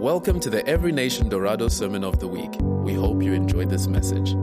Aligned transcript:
Welcome 0.00 0.40
to 0.40 0.48
the 0.48 0.66
Every 0.66 0.92
Nation 0.92 1.28
Dorado 1.28 1.68
Sermon 1.68 2.04
of 2.04 2.20
the 2.20 2.26
Week. 2.26 2.56
We 2.58 2.94
hope 2.94 3.22
you 3.22 3.34
enjoyed 3.34 3.68
this 3.68 3.86
message. 3.86 4.34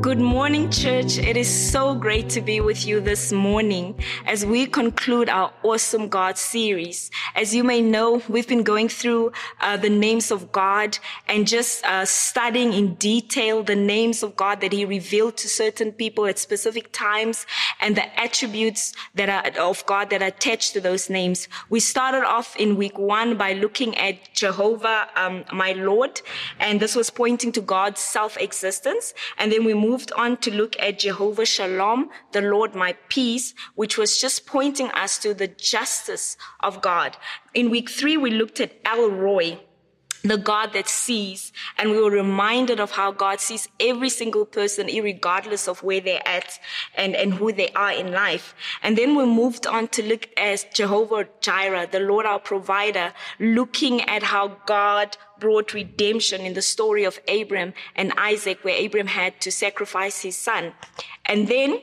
Good 0.00 0.18
morning, 0.18 0.70
church. 0.70 1.18
It 1.18 1.36
is 1.36 1.46
so 1.46 1.94
great 1.94 2.30
to 2.30 2.40
be 2.40 2.62
with 2.62 2.86
you 2.86 3.00
this 3.00 3.32
morning 3.32 4.02
as 4.24 4.46
we 4.46 4.64
conclude 4.64 5.28
our 5.28 5.52
Awesome 5.62 6.08
God 6.08 6.38
series. 6.38 7.10
As 7.34 7.54
you 7.54 7.62
may 7.62 7.82
know, 7.82 8.22
we've 8.26 8.48
been 8.48 8.62
going 8.62 8.88
through 8.88 9.32
uh, 9.60 9.76
the 9.76 9.90
names 9.90 10.30
of 10.30 10.52
God 10.52 10.98
and 11.28 11.46
just 11.46 11.84
uh, 11.84 12.06
studying 12.06 12.72
in 12.72 12.94
detail 12.94 13.62
the 13.62 13.76
names 13.76 14.22
of 14.22 14.36
God 14.36 14.62
that 14.62 14.72
He 14.72 14.86
revealed 14.86 15.36
to 15.36 15.50
certain 15.50 15.92
people 15.92 16.24
at 16.24 16.38
specific 16.38 16.92
times 16.92 17.44
and 17.78 17.94
the 17.94 18.18
attributes 18.18 18.94
that 19.16 19.28
are 19.28 19.62
of 19.62 19.84
God 19.84 20.08
that 20.10 20.22
are 20.22 20.28
attached 20.28 20.72
to 20.72 20.80
those 20.80 21.10
names. 21.10 21.46
We 21.68 21.78
started 21.78 22.24
off 22.24 22.56
in 22.56 22.76
week 22.76 22.98
one 22.98 23.36
by 23.36 23.52
looking 23.52 23.98
at 23.98 24.32
Jehovah, 24.32 25.08
um, 25.14 25.44
my 25.52 25.72
Lord, 25.72 26.22
and 26.58 26.80
this 26.80 26.96
was 26.96 27.10
pointing 27.10 27.52
to 27.52 27.60
God's 27.60 28.00
self-existence. 28.00 29.12
And 29.36 29.52
then 29.52 29.62
we 29.62 29.74
moved 29.74 29.89
moved 29.90 30.12
on 30.12 30.36
to 30.36 30.50
look 30.54 30.76
at 30.78 31.00
Jehovah 31.00 31.44
Shalom, 31.44 32.10
the 32.30 32.40
Lord 32.40 32.76
my 32.76 32.92
peace, 33.08 33.54
which 33.74 33.98
was 33.98 34.20
just 34.20 34.46
pointing 34.46 34.88
us 34.92 35.18
to 35.18 35.34
the 35.34 35.48
justice 35.48 36.36
of 36.60 36.80
God. 36.80 37.16
In 37.54 37.70
week 37.70 37.90
three, 37.90 38.16
we 38.16 38.30
looked 38.30 38.60
at 38.60 38.76
El 38.84 39.10
Roi, 39.10 39.58
the 40.22 40.36
God 40.36 40.72
that 40.74 40.88
sees, 40.88 41.52
and 41.78 41.90
we 41.90 42.00
were 42.00 42.10
reminded 42.10 42.80
of 42.80 42.90
how 42.90 43.10
God 43.10 43.40
sees 43.40 43.68
every 43.78 44.10
single 44.10 44.44
person, 44.44 44.86
regardless 44.86 45.68
of 45.68 45.82
where 45.82 46.00
they're 46.00 46.26
at 46.26 46.58
and, 46.94 47.16
and 47.16 47.34
who 47.34 47.52
they 47.52 47.70
are 47.70 47.92
in 47.92 48.12
life. 48.12 48.54
And 48.82 48.98
then 48.98 49.16
we 49.16 49.24
moved 49.24 49.66
on 49.66 49.88
to 49.88 50.02
look 50.02 50.28
at 50.36 50.74
Jehovah 50.74 51.28
Jireh, 51.40 51.88
the 51.90 52.00
Lord 52.00 52.26
our 52.26 52.38
provider, 52.38 53.12
looking 53.38 54.02
at 54.02 54.22
how 54.22 54.58
God 54.66 55.16
brought 55.38 55.72
redemption 55.72 56.42
in 56.42 56.52
the 56.52 56.62
story 56.62 57.04
of 57.04 57.18
Abraham 57.26 57.72
and 57.96 58.12
Isaac, 58.18 58.62
where 58.62 58.76
Abraham 58.76 59.06
had 59.06 59.40
to 59.40 59.50
sacrifice 59.50 60.20
his 60.20 60.36
son. 60.36 60.74
And 61.24 61.48
then 61.48 61.80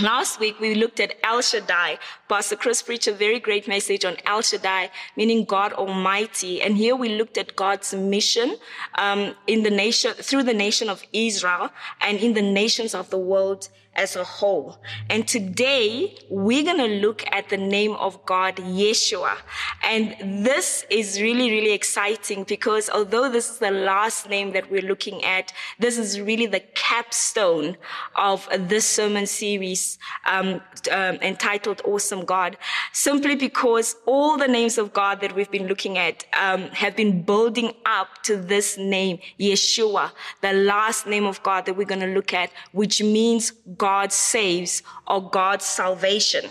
Last 0.00 0.40
week 0.40 0.58
we 0.58 0.74
looked 0.74 1.00
at 1.00 1.16
El 1.22 1.42
Shaddai. 1.42 1.98
Pastor 2.32 2.56
Chris 2.56 2.80
preached 2.80 3.08
a 3.08 3.12
very 3.12 3.38
great 3.38 3.68
message 3.68 4.06
on 4.06 4.16
El 4.24 4.40
Shaddai, 4.40 4.88
meaning 5.18 5.44
God 5.44 5.74
Almighty. 5.74 6.62
And 6.62 6.78
here 6.78 6.96
we 6.96 7.10
looked 7.10 7.36
at 7.36 7.54
God's 7.56 7.92
mission 7.92 8.56
um, 8.94 9.36
in 9.46 9.64
the 9.64 9.70
nation, 9.70 10.14
through 10.14 10.44
the 10.44 10.54
nation 10.54 10.88
of 10.88 11.02
Israel 11.12 11.68
and 12.00 12.16
in 12.16 12.32
the 12.32 12.40
nations 12.40 12.94
of 12.94 13.10
the 13.10 13.18
world 13.18 13.68
as 13.94 14.16
a 14.16 14.24
whole. 14.24 14.78
And 15.10 15.28
today 15.28 16.16
we're 16.30 16.64
going 16.64 16.78
to 16.78 17.06
look 17.06 17.24
at 17.30 17.50
the 17.50 17.56
name 17.56 17.92
of 17.92 18.24
God, 18.24 18.56
Yeshua. 18.56 19.36
And 19.82 20.44
this 20.44 20.86
is 20.88 21.20
really, 21.20 21.50
really 21.50 21.72
exciting 21.72 22.44
because 22.44 22.88
although 22.88 23.30
this 23.30 23.50
is 23.50 23.58
the 23.58 23.70
last 23.70 24.28
name 24.28 24.52
that 24.52 24.70
we're 24.70 24.82
looking 24.82 25.22
at, 25.24 25.52
this 25.78 25.98
is 25.98 26.20
really 26.20 26.46
the 26.46 26.60
capstone 26.60 27.76
of 28.16 28.48
this 28.52 28.86
sermon 28.86 29.26
series 29.26 29.98
um, 30.26 30.62
um, 30.90 31.16
entitled 31.16 31.82
Awesome 31.84 32.21
God. 32.24 32.56
Simply 32.92 33.36
because 33.36 33.96
all 34.06 34.36
the 34.36 34.48
names 34.48 34.78
of 34.78 34.92
God 34.92 35.20
that 35.20 35.34
we've 35.34 35.50
been 35.50 35.66
looking 35.66 35.98
at 35.98 36.24
um, 36.38 36.62
have 36.70 36.96
been 36.96 37.22
building 37.22 37.72
up 37.86 38.22
to 38.24 38.36
this 38.36 38.76
name, 38.78 39.18
Yeshua, 39.38 40.12
the 40.40 40.52
last 40.52 41.06
name 41.06 41.26
of 41.26 41.42
God 41.42 41.66
that 41.66 41.74
we're 41.74 41.86
going 41.86 42.00
to 42.00 42.06
look 42.06 42.32
at, 42.32 42.50
which 42.72 43.02
means 43.02 43.52
God 43.76 44.12
saves 44.12 44.82
or 45.06 45.28
God's 45.28 45.64
salvation. 45.64 46.48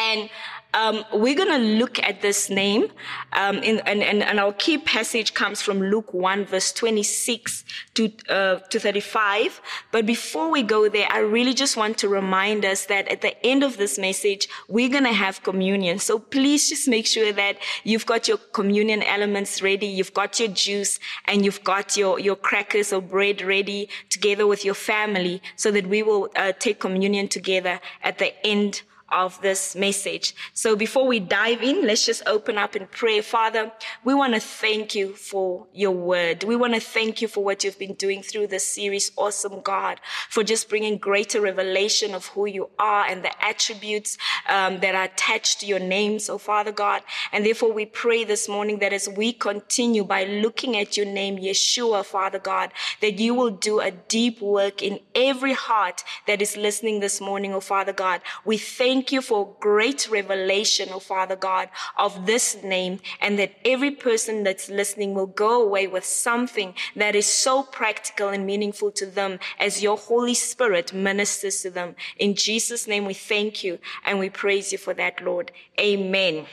And 0.00 0.30
um, 0.74 1.02
we're 1.14 1.34
going 1.34 1.48
to 1.48 1.78
look 1.78 1.98
at 2.00 2.20
this 2.20 2.50
name, 2.50 2.88
um, 3.32 3.56
in, 3.58 3.78
and, 3.80 4.02
and, 4.02 4.22
and, 4.22 4.38
our 4.38 4.52
key 4.52 4.76
passage 4.76 5.32
comes 5.32 5.62
from 5.62 5.80
Luke 5.80 6.12
1, 6.12 6.44
verse 6.44 6.72
26 6.72 7.64
to, 7.94 8.12
uh, 8.28 8.56
to 8.56 8.78
35. 8.78 9.62
But 9.92 10.04
before 10.04 10.50
we 10.50 10.62
go 10.62 10.88
there, 10.90 11.08
I 11.10 11.20
really 11.20 11.54
just 11.54 11.78
want 11.78 11.96
to 11.98 12.08
remind 12.08 12.66
us 12.66 12.84
that 12.86 13.08
at 13.08 13.22
the 13.22 13.34
end 13.46 13.62
of 13.62 13.78
this 13.78 13.98
message, 13.98 14.46
we're 14.68 14.90
going 14.90 15.04
to 15.04 15.12
have 15.12 15.42
communion. 15.42 15.98
So 15.98 16.18
please 16.18 16.68
just 16.68 16.86
make 16.86 17.06
sure 17.06 17.32
that 17.32 17.56
you've 17.84 18.06
got 18.06 18.28
your 18.28 18.36
communion 18.36 19.02
elements 19.02 19.62
ready, 19.62 19.86
you've 19.86 20.14
got 20.14 20.38
your 20.38 20.48
juice, 20.48 21.00
and 21.26 21.46
you've 21.46 21.64
got 21.64 21.96
your, 21.96 22.20
your 22.20 22.36
crackers 22.36 22.92
or 22.92 23.00
bread 23.00 23.40
ready 23.40 23.88
together 24.10 24.46
with 24.46 24.66
your 24.66 24.74
family 24.74 25.40
so 25.56 25.70
that 25.70 25.86
we 25.86 26.02
will 26.02 26.28
uh, 26.36 26.52
take 26.58 26.78
communion 26.78 27.26
together 27.26 27.80
at 28.02 28.18
the 28.18 28.46
end 28.46 28.82
of 29.10 29.40
this 29.40 29.74
message. 29.74 30.34
So 30.52 30.76
before 30.76 31.06
we 31.06 31.20
dive 31.20 31.62
in, 31.62 31.86
let's 31.86 32.04
just 32.04 32.22
open 32.26 32.58
up 32.58 32.74
and 32.74 32.90
pray. 32.90 33.20
Father, 33.20 33.72
we 34.04 34.14
want 34.14 34.34
to 34.34 34.40
thank 34.40 34.94
you 34.94 35.14
for 35.14 35.66
your 35.72 35.92
word. 35.92 36.44
We 36.44 36.56
want 36.56 36.74
to 36.74 36.80
thank 36.80 37.22
you 37.22 37.28
for 37.28 37.42
what 37.42 37.64
you've 37.64 37.78
been 37.78 37.94
doing 37.94 38.22
through 38.22 38.48
this 38.48 38.64
series. 38.64 39.10
Awesome 39.16 39.60
God, 39.60 40.00
for 40.28 40.44
just 40.44 40.68
bringing 40.68 40.98
greater 40.98 41.40
revelation 41.40 42.14
of 42.14 42.26
who 42.26 42.46
you 42.46 42.68
are 42.78 43.06
and 43.06 43.24
the 43.24 43.44
attributes 43.44 44.18
um, 44.48 44.80
that 44.80 44.94
are 44.94 45.04
attached 45.04 45.60
to 45.60 45.66
your 45.66 45.78
name. 45.78 46.18
So 46.18 46.38
Father 46.38 46.72
God, 46.72 47.02
and 47.32 47.44
therefore 47.44 47.72
we 47.72 47.86
pray 47.86 48.24
this 48.24 48.48
morning 48.48 48.78
that 48.80 48.92
as 48.92 49.08
we 49.08 49.32
continue 49.32 50.04
by 50.04 50.24
looking 50.24 50.76
at 50.76 50.96
your 50.96 51.06
name, 51.06 51.38
Yeshua, 51.38 52.04
Father 52.04 52.38
God, 52.38 52.72
that 53.00 53.18
you 53.18 53.34
will 53.34 53.50
do 53.50 53.80
a 53.80 53.90
deep 53.90 54.40
work 54.40 54.82
in 54.82 55.00
every 55.14 55.52
heart 55.52 56.04
that 56.26 56.42
is 56.42 56.56
listening 56.56 57.00
this 57.00 57.20
morning, 57.20 57.54
oh 57.54 57.60
Father 57.60 57.92
God. 57.92 58.20
We 58.44 58.58
thank 58.58 58.97
thank 58.98 59.12
you 59.12 59.22
for 59.22 59.54
great 59.60 60.10
revelation, 60.10 60.88
oh 60.90 60.98
Father 60.98 61.36
God, 61.36 61.68
of 61.96 62.26
this 62.26 62.60
name 62.64 62.98
and 63.20 63.38
that 63.38 63.52
every 63.64 63.92
person 63.92 64.42
that's 64.42 64.68
listening 64.68 65.14
will 65.14 65.28
go 65.28 65.62
away 65.62 65.86
with 65.86 66.04
something 66.04 66.74
that 66.96 67.14
is 67.14 67.26
so 67.26 67.62
practical 67.62 68.30
and 68.30 68.44
meaningful 68.44 68.90
to 68.90 69.06
them 69.06 69.38
as 69.60 69.84
your 69.84 69.96
Holy 69.96 70.34
Spirit 70.34 70.92
ministers 70.92 71.62
to 71.62 71.70
them. 71.70 71.94
In 72.16 72.34
Jesus' 72.34 72.88
name, 72.88 73.04
we 73.04 73.14
thank 73.14 73.62
you 73.62 73.78
and 74.04 74.18
we 74.18 74.30
praise 74.30 74.72
you 74.72 74.78
for 74.78 74.94
that, 74.94 75.22
Lord. 75.22 75.52
Amen. 75.78 76.46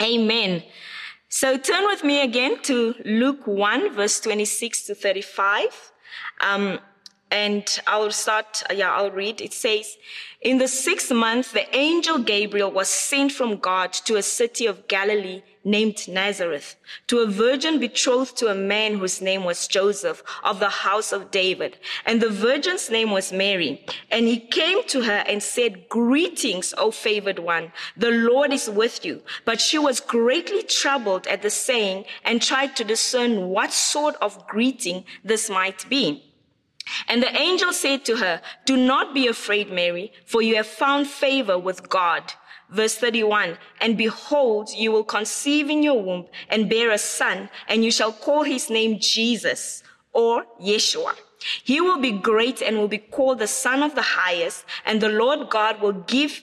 Amen. 0.00 0.62
So 1.28 1.58
turn 1.58 1.84
with 1.84 2.02
me 2.02 2.22
again 2.22 2.62
to 2.62 2.94
Luke 3.04 3.46
1, 3.46 3.92
verse 3.92 4.18
26 4.20 4.86
to 4.86 4.94
35. 4.94 5.92
Um, 6.40 6.78
and 7.30 7.80
I'll 7.88 8.12
start, 8.12 8.62
yeah, 8.72 8.92
I'll 8.92 9.10
read. 9.10 9.40
It 9.40 9.52
says, 9.52 9.96
In 10.40 10.58
the 10.58 10.68
sixth 10.68 11.10
month, 11.10 11.52
the 11.52 11.74
angel 11.76 12.18
Gabriel 12.18 12.70
was 12.70 12.88
sent 12.88 13.32
from 13.32 13.56
God 13.56 13.92
to 13.92 14.16
a 14.16 14.22
city 14.22 14.66
of 14.66 14.86
Galilee 14.86 15.42
named 15.64 16.06
Nazareth, 16.06 16.76
to 17.08 17.18
a 17.18 17.26
virgin 17.26 17.80
betrothed 17.80 18.36
to 18.36 18.46
a 18.46 18.54
man 18.54 18.98
whose 18.98 19.20
name 19.20 19.42
was 19.42 19.66
Joseph 19.66 20.22
of 20.44 20.60
the 20.60 20.68
house 20.68 21.10
of 21.10 21.32
David. 21.32 21.78
And 22.04 22.20
the 22.20 22.30
virgin's 22.30 22.88
name 22.88 23.10
was 23.10 23.32
Mary. 23.32 23.84
And 24.08 24.28
he 24.28 24.38
came 24.38 24.84
to 24.84 25.02
her 25.02 25.24
and 25.26 25.42
said, 25.42 25.88
Greetings, 25.88 26.72
O 26.78 26.92
favored 26.92 27.40
one. 27.40 27.72
The 27.96 28.12
Lord 28.12 28.52
is 28.52 28.70
with 28.70 29.04
you. 29.04 29.22
But 29.44 29.60
she 29.60 29.78
was 29.78 29.98
greatly 29.98 30.62
troubled 30.62 31.26
at 31.26 31.42
the 31.42 31.50
saying 31.50 32.04
and 32.24 32.40
tried 32.40 32.76
to 32.76 32.84
discern 32.84 33.48
what 33.48 33.72
sort 33.72 34.14
of 34.22 34.46
greeting 34.46 35.04
this 35.24 35.50
might 35.50 35.88
be. 35.90 36.22
And 37.08 37.22
the 37.22 37.34
angel 37.36 37.72
said 37.72 38.04
to 38.04 38.16
her, 38.16 38.40
do 38.64 38.76
not 38.76 39.14
be 39.14 39.26
afraid, 39.26 39.70
Mary, 39.70 40.12
for 40.24 40.42
you 40.42 40.56
have 40.56 40.66
found 40.66 41.06
favor 41.06 41.58
with 41.58 41.88
God. 41.88 42.32
Verse 42.68 42.96
31, 42.96 43.58
and 43.80 43.96
behold, 43.96 44.70
you 44.70 44.90
will 44.90 45.04
conceive 45.04 45.70
in 45.70 45.84
your 45.84 46.02
womb 46.02 46.26
and 46.48 46.68
bear 46.68 46.90
a 46.90 46.98
son, 46.98 47.48
and 47.68 47.84
you 47.84 47.92
shall 47.92 48.12
call 48.12 48.42
his 48.42 48.68
name 48.68 48.98
Jesus 48.98 49.84
or 50.12 50.44
Yeshua. 50.60 51.14
He 51.62 51.80
will 51.80 52.00
be 52.00 52.10
great 52.10 52.62
and 52.62 52.76
will 52.76 52.88
be 52.88 52.98
called 52.98 53.38
the 53.38 53.46
son 53.46 53.84
of 53.84 53.94
the 53.94 54.02
highest, 54.02 54.64
and 54.84 55.00
the 55.00 55.08
Lord 55.08 55.48
God 55.48 55.80
will 55.80 55.92
give 55.92 56.42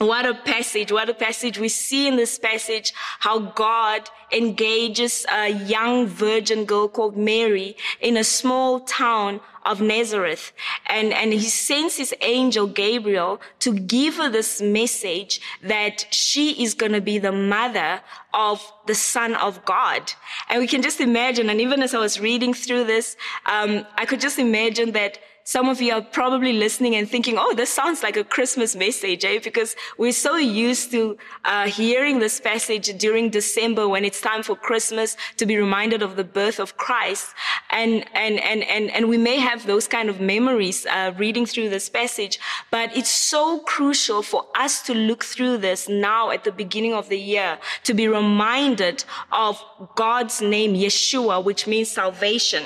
What 0.00 0.24
a 0.24 0.32
passage, 0.32 0.90
what 0.90 1.10
a 1.10 1.12
passage. 1.12 1.58
We 1.58 1.68
see 1.68 2.08
in 2.08 2.16
this 2.16 2.38
passage 2.38 2.94
how 3.18 3.38
God 3.38 4.08
engages 4.32 5.26
a 5.30 5.50
young 5.50 6.06
virgin 6.06 6.64
girl 6.64 6.88
called 6.88 7.18
Mary 7.18 7.76
in 8.00 8.16
a 8.16 8.24
small 8.24 8.80
town 8.80 9.40
of 9.64 9.80
Nazareth. 9.80 10.52
And, 10.86 11.12
and 11.12 11.32
he 11.32 11.48
sends 11.48 11.96
his 11.96 12.14
angel 12.20 12.66
Gabriel 12.66 13.40
to 13.60 13.72
give 13.72 14.16
her 14.16 14.28
this 14.28 14.60
message 14.60 15.40
that 15.62 16.06
she 16.10 16.62
is 16.62 16.74
going 16.74 16.92
to 16.92 17.00
be 17.00 17.18
the 17.18 17.32
mother 17.32 18.00
of 18.32 18.72
the 18.86 18.94
son 18.94 19.34
of 19.34 19.64
God. 19.64 20.12
And 20.48 20.60
we 20.60 20.66
can 20.66 20.82
just 20.82 21.00
imagine, 21.00 21.50
and 21.50 21.60
even 21.60 21.82
as 21.82 21.94
I 21.94 21.98
was 21.98 22.20
reading 22.20 22.54
through 22.54 22.84
this, 22.84 23.16
um, 23.46 23.84
I 23.96 24.06
could 24.06 24.20
just 24.20 24.38
imagine 24.38 24.92
that 24.92 25.18
some 25.50 25.68
of 25.68 25.82
you 25.82 25.92
are 25.92 26.00
probably 26.02 26.52
listening 26.52 26.94
and 26.94 27.10
thinking, 27.10 27.36
oh, 27.36 27.52
this 27.56 27.70
sounds 27.70 28.04
like 28.04 28.16
a 28.16 28.22
Christmas 28.22 28.76
message, 28.76 29.24
eh? 29.24 29.40
Because 29.42 29.74
we're 29.98 30.12
so 30.12 30.36
used 30.36 30.92
to 30.92 31.18
uh, 31.44 31.66
hearing 31.66 32.20
this 32.20 32.38
passage 32.38 32.86
during 32.98 33.30
December 33.30 33.88
when 33.88 34.04
it's 34.04 34.20
time 34.20 34.44
for 34.44 34.54
Christmas 34.54 35.16
to 35.38 35.46
be 35.46 35.56
reminded 35.56 36.02
of 36.02 36.14
the 36.14 36.22
birth 36.22 36.60
of 36.60 36.76
Christ. 36.76 37.34
And, 37.70 38.04
and, 38.14 38.38
and, 38.38 38.62
and, 38.62 38.92
and 38.92 39.08
we 39.08 39.18
may 39.18 39.40
have 39.40 39.49
those 39.58 39.88
kind 39.88 40.08
of 40.08 40.20
memories 40.20 40.86
uh, 40.86 41.12
reading 41.16 41.46
through 41.46 41.68
this 41.68 41.88
passage, 41.88 42.38
but 42.70 42.96
it's 42.96 43.10
so 43.10 43.60
crucial 43.60 44.22
for 44.22 44.46
us 44.54 44.82
to 44.82 44.94
look 44.94 45.24
through 45.24 45.58
this 45.58 45.88
now 45.88 46.30
at 46.30 46.44
the 46.44 46.52
beginning 46.52 46.94
of 46.94 47.08
the 47.08 47.18
year 47.18 47.58
to 47.84 47.94
be 47.94 48.08
reminded 48.08 49.04
of 49.32 49.62
God's 49.94 50.40
name, 50.40 50.74
Yeshua, 50.74 51.42
which 51.42 51.66
means 51.66 51.90
salvation. 51.90 52.64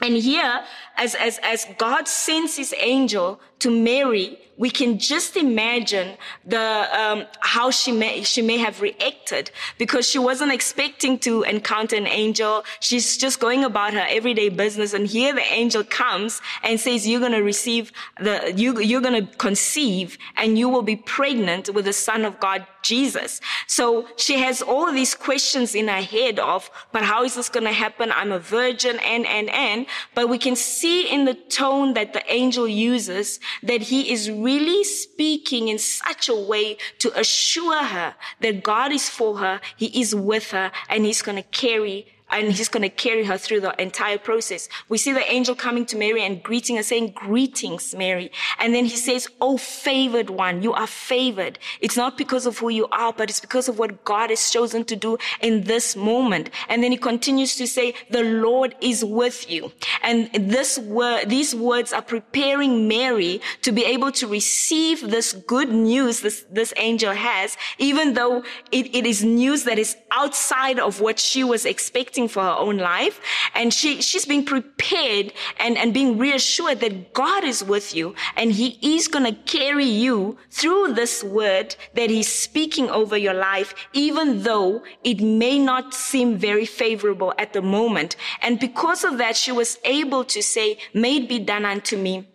And 0.00 0.16
here, 0.16 0.64
as, 0.96 1.14
as, 1.16 1.38
as 1.42 1.66
God 1.76 2.06
sends 2.06 2.56
his 2.56 2.74
angel 2.78 3.40
to 3.60 3.70
Mary, 3.70 4.38
we 4.58 4.70
can 4.70 4.98
just 4.98 5.36
imagine 5.36 6.16
the 6.44 6.88
um, 6.92 7.26
how 7.40 7.70
she 7.70 7.92
may 7.92 8.24
she 8.24 8.42
may 8.42 8.58
have 8.58 8.82
reacted 8.82 9.52
because 9.78 10.08
she 10.08 10.18
wasn't 10.18 10.52
expecting 10.52 11.16
to 11.20 11.44
encounter 11.44 11.94
an 11.94 12.08
angel. 12.08 12.64
She's 12.80 13.16
just 13.16 13.38
going 13.38 13.62
about 13.62 13.94
her 13.94 14.04
everyday 14.08 14.48
business, 14.48 14.94
and 14.94 15.06
here 15.06 15.32
the 15.32 15.52
angel 15.52 15.84
comes 15.84 16.42
and 16.64 16.78
says, 16.78 17.06
"You're 17.06 17.20
going 17.20 17.32
to 17.32 17.42
receive 17.42 17.92
the 18.20 18.52
you 18.54 18.80
you're 18.80 19.00
going 19.00 19.26
to 19.26 19.36
conceive, 19.36 20.18
and 20.36 20.58
you 20.58 20.68
will 20.68 20.82
be 20.82 20.96
pregnant 20.96 21.72
with 21.72 21.84
the 21.84 21.92
Son 21.92 22.24
of 22.24 22.40
God, 22.40 22.66
Jesus." 22.82 23.40
So 23.68 24.08
she 24.16 24.38
has 24.40 24.60
all 24.60 24.92
these 24.92 25.14
questions 25.14 25.76
in 25.76 25.86
her 25.86 26.02
head 26.02 26.40
of, 26.40 26.68
"But 26.90 27.04
how 27.04 27.22
is 27.22 27.36
this 27.36 27.48
going 27.48 27.66
to 27.66 27.72
happen? 27.72 28.10
I'm 28.10 28.32
a 28.32 28.40
virgin," 28.40 28.98
and 29.00 29.24
and 29.24 29.48
and. 29.50 29.86
But 30.14 30.28
we 30.28 30.38
can 30.38 30.56
see 30.56 31.08
in 31.08 31.24
the 31.24 31.34
tone 31.34 31.94
that 31.94 32.12
the 32.12 32.32
angel 32.32 32.66
uses 32.68 33.40
that 33.62 33.82
he 33.82 34.12
is 34.12 34.30
really 34.30 34.84
speaking 34.84 35.68
in 35.68 35.78
such 35.78 36.28
a 36.28 36.34
way 36.34 36.76
to 36.98 37.18
assure 37.18 37.82
her 37.82 38.14
that 38.40 38.62
God 38.62 38.92
is 38.92 39.08
for 39.08 39.38
her, 39.38 39.60
he 39.76 40.00
is 40.00 40.14
with 40.14 40.50
her, 40.50 40.70
and 40.88 41.04
he's 41.04 41.22
going 41.22 41.36
to 41.36 41.42
carry 41.42 42.06
and 42.30 42.52
he's 42.52 42.68
going 42.68 42.82
to 42.82 42.88
carry 42.88 43.24
her 43.24 43.38
through 43.38 43.60
the 43.60 43.80
entire 43.80 44.18
process. 44.18 44.68
We 44.88 44.98
see 44.98 45.12
the 45.12 45.30
angel 45.30 45.54
coming 45.54 45.86
to 45.86 45.96
Mary 45.96 46.24
and 46.24 46.42
greeting 46.42 46.76
her, 46.76 46.82
saying, 46.82 47.12
Greetings, 47.14 47.94
Mary. 47.94 48.30
And 48.58 48.74
then 48.74 48.84
he 48.84 48.96
says, 48.96 49.28
Oh, 49.40 49.56
favored 49.56 50.30
one, 50.30 50.62
you 50.62 50.72
are 50.72 50.86
favored. 50.86 51.58
It's 51.80 51.96
not 51.96 52.18
because 52.18 52.46
of 52.46 52.58
who 52.58 52.68
you 52.68 52.86
are, 52.88 53.12
but 53.12 53.30
it's 53.30 53.40
because 53.40 53.68
of 53.68 53.78
what 53.78 54.04
God 54.04 54.30
has 54.30 54.50
chosen 54.50 54.84
to 54.84 54.96
do 54.96 55.18
in 55.40 55.64
this 55.64 55.96
moment. 55.96 56.50
And 56.68 56.82
then 56.82 56.92
he 56.92 56.98
continues 56.98 57.56
to 57.56 57.66
say, 57.66 57.94
The 58.10 58.22
Lord 58.22 58.74
is 58.80 59.04
with 59.04 59.50
you. 59.50 59.72
And 60.02 60.30
this 60.32 60.78
word, 60.78 61.28
these 61.28 61.54
words 61.54 61.92
are 61.92 62.02
preparing 62.02 62.88
Mary 62.88 63.40
to 63.62 63.72
be 63.72 63.84
able 63.84 64.12
to 64.12 64.26
receive 64.26 65.10
this 65.10 65.32
good 65.32 65.70
news 65.70 66.20
this, 66.20 66.44
this 66.50 66.74
angel 66.76 67.12
has, 67.12 67.56
even 67.78 68.14
though 68.14 68.42
it, 68.72 68.94
it 68.94 69.06
is 69.06 69.24
news 69.24 69.64
that 69.64 69.78
is 69.78 69.96
outside 70.10 70.78
of 70.78 71.00
what 71.00 71.18
she 71.18 71.44
was 71.44 71.64
expecting 71.64 72.17
for 72.26 72.42
her 72.42 72.56
own 72.58 72.78
life. 72.78 73.20
And 73.54 73.72
she, 73.72 74.00
she's 74.02 74.24
being 74.24 74.44
prepared 74.44 75.32
and, 75.58 75.76
and 75.78 75.94
being 75.94 76.18
reassured 76.18 76.80
that 76.80 77.12
God 77.12 77.44
is 77.44 77.62
with 77.62 77.94
you 77.94 78.14
and 78.36 78.50
he 78.50 78.78
is 78.96 79.06
going 79.06 79.26
to 79.26 79.40
carry 79.42 79.84
you 79.84 80.38
through 80.50 80.94
this 80.94 81.22
word 81.22 81.76
that 81.94 82.10
he's 82.10 82.32
speaking 82.32 82.88
over 82.90 83.16
your 83.16 83.34
life, 83.34 83.74
even 83.92 84.42
though 84.42 84.82
it 85.04 85.20
may 85.20 85.58
not 85.58 85.94
seem 85.94 86.38
very 86.38 86.66
favorable 86.66 87.34
at 87.38 87.52
the 87.52 87.62
moment. 87.62 88.16
And 88.40 88.58
because 88.58 89.04
of 89.04 89.18
that, 89.18 89.36
she 89.36 89.52
was 89.52 89.78
able 89.84 90.24
to 90.24 90.42
say, 90.42 90.78
may 90.94 91.18
it 91.18 91.28
be 91.28 91.38
done 91.38 91.64
unto 91.64 91.96
me 91.96 92.26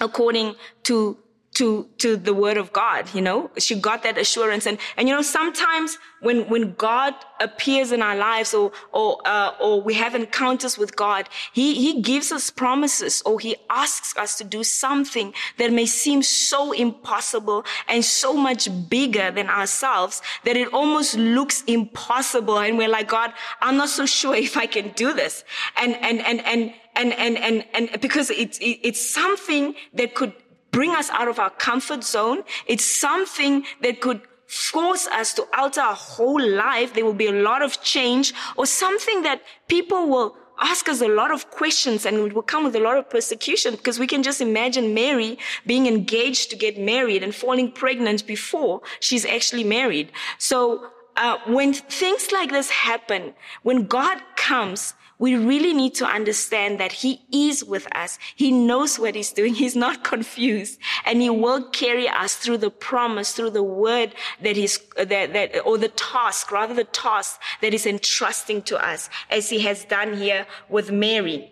according 0.00 0.56
to 0.84 1.16
to 1.54 1.88
to 1.98 2.16
the 2.16 2.34
word 2.34 2.56
of 2.56 2.72
God, 2.72 3.08
you 3.14 3.22
know? 3.22 3.50
She 3.58 3.74
got 3.76 4.02
that 4.02 4.18
assurance. 4.18 4.66
And 4.66 4.78
and 4.96 5.08
you 5.08 5.14
know, 5.14 5.22
sometimes 5.22 5.98
when 6.20 6.48
when 6.48 6.74
God 6.74 7.14
appears 7.40 7.92
in 7.92 8.02
our 8.02 8.16
lives 8.16 8.52
or 8.54 8.72
or 8.92 9.20
uh, 9.24 9.52
or 9.60 9.80
we 9.80 9.94
have 9.94 10.14
encounters 10.14 10.76
with 10.76 10.96
God, 10.96 11.28
He 11.52 11.74
He 11.74 12.02
gives 12.02 12.32
us 12.32 12.50
promises 12.50 13.22
or 13.24 13.38
He 13.38 13.56
asks 13.70 14.16
us 14.16 14.36
to 14.38 14.44
do 14.44 14.64
something 14.64 15.32
that 15.58 15.72
may 15.72 15.86
seem 15.86 16.22
so 16.22 16.72
impossible 16.72 17.64
and 17.88 18.04
so 18.04 18.34
much 18.34 18.68
bigger 18.88 19.30
than 19.30 19.48
ourselves 19.48 20.22
that 20.44 20.56
it 20.56 20.72
almost 20.72 21.16
looks 21.16 21.62
impossible. 21.66 22.58
And 22.58 22.76
we're 22.76 22.88
like, 22.88 23.08
God, 23.08 23.32
I'm 23.60 23.76
not 23.76 23.88
so 23.88 24.06
sure 24.06 24.34
if 24.34 24.56
I 24.56 24.66
can 24.66 24.90
do 24.90 25.12
this. 25.12 25.44
And 25.76 25.94
and 25.96 26.20
and 26.20 26.44
and 26.44 26.74
and 26.96 27.12
and 27.12 27.36
and, 27.36 27.64
and 27.74 28.00
because 28.00 28.30
it's 28.30 28.58
it's 28.60 29.00
something 29.12 29.74
that 29.94 30.14
could 30.14 30.32
bring 30.74 30.90
us 30.90 31.08
out 31.10 31.28
of 31.28 31.38
our 31.38 31.50
comfort 31.50 32.02
zone. 32.04 32.42
It's 32.66 32.84
something 32.84 33.64
that 33.82 34.00
could 34.00 34.20
force 34.46 35.06
us 35.06 35.32
to 35.34 35.46
alter 35.56 35.80
our 35.80 35.94
whole 35.94 36.44
life. 36.44 36.92
There 36.94 37.04
will 37.04 37.20
be 37.26 37.28
a 37.28 37.42
lot 37.50 37.62
of 37.62 37.80
change 37.82 38.34
or 38.56 38.66
something 38.66 39.22
that 39.22 39.42
people 39.68 40.08
will 40.08 40.36
ask 40.60 40.88
us 40.88 41.00
a 41.00 41.08
lot 41.08 41.30
of 41.32 41.50
questions 41.50 42.06
and 42.06 42.16
it 42.16 42.32
will 42.32 42.42
come 42.42 42.64
with 42.64 42.76
a 42.76 42.80
lot 42.80 42.96
of 42.96 43.08
persecution 43.10 43.74
because 43.74 43.98
we 43.98 44.06
can 44.06 44.22
just 44.22 44.40
imagine 44.40 44.94
Mary 44.94 45.38
being 45.66 45.86
engaged 45.86 46.50
to 46.50 46.56
get 46.56 46.78
married 46.78 47.22
and 47.22 47.34
falling 47.34 47.72
pregnant 47.72 48.26
before 48.26 48.80
she's 49.00 49.24
actually 49.24 49.64
married. 49.64 50.12
So 50.38 50.86
uh, 51.16 51.38
when 51.46 51.72
things 51.72 52.30
like 52.32 52.50
this 52.50 52.70
happen, 52.70 53.34
when 53.62 53.86
God 53.86 54.20
comes, 54.36 54.94
we 55.18 55.36
really 55.36 55.72
need 55.72 55.94
to 55.94 56.06
understand 56.06 56.80
that 56.80 56.92
he 56.92 57.22
is 57.32 57.64
with 57.64 57.86
us. 57.94 58.18
He 58.34 58.50
knows 58.50 58.98
what 58.98 59.14
he's 59.14 59.32
doing. 59.32 59.54
He's 59.54 59.76
not 59.76 60.04
confused 60.12 60.78
and 61.04 61.22
he 61.22 61.30
will 61.30 61.68
carry 61.70 62.08
us 62.08 62.34
through 62.36 62.58
the 62.58 62.70
promise, 62.70 63.32
through 63.32 63.50
the 63.50 63.62
word 63.62 64.14
that 64.42 64.56
he's, 64.56 64.78
that, 64.96 65.32
that, 65.32 65.64
or 65.64 65.78
the 65.78 65.88
task, 65.88 66.50
rather 66.50 66.74
the 66.74 66.84
task 66.84 67.40
that 67.60 67.72
is 67.72 67.86
entrusting 67.86 68.62
to 68.62 68.84
us 68.84 69.08
as 69.30 69.48
he 69.50 69.60
has 69.60 69.84
done 69.84 70.16
here 70.16 70.46
with 70.68 70.90
Mary. 70.90 71.50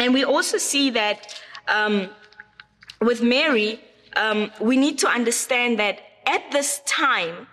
And 0.00 0.12
we 0.12 0.24
also 0.24 0.58
see 0.58 0.90
that, 0.90 1.40
um, 1.68 2.10
with 3.00 3.22
Mary, 3.22 3.80
um, 4.16 4.50
we 4.60 4.76
need 4.76 4.98
to 4.98 5.08
understand 5.08 5.78
that 5.78 6.00
at 6.26 6.50
this 6.50 6.80
time, 6.86 7.46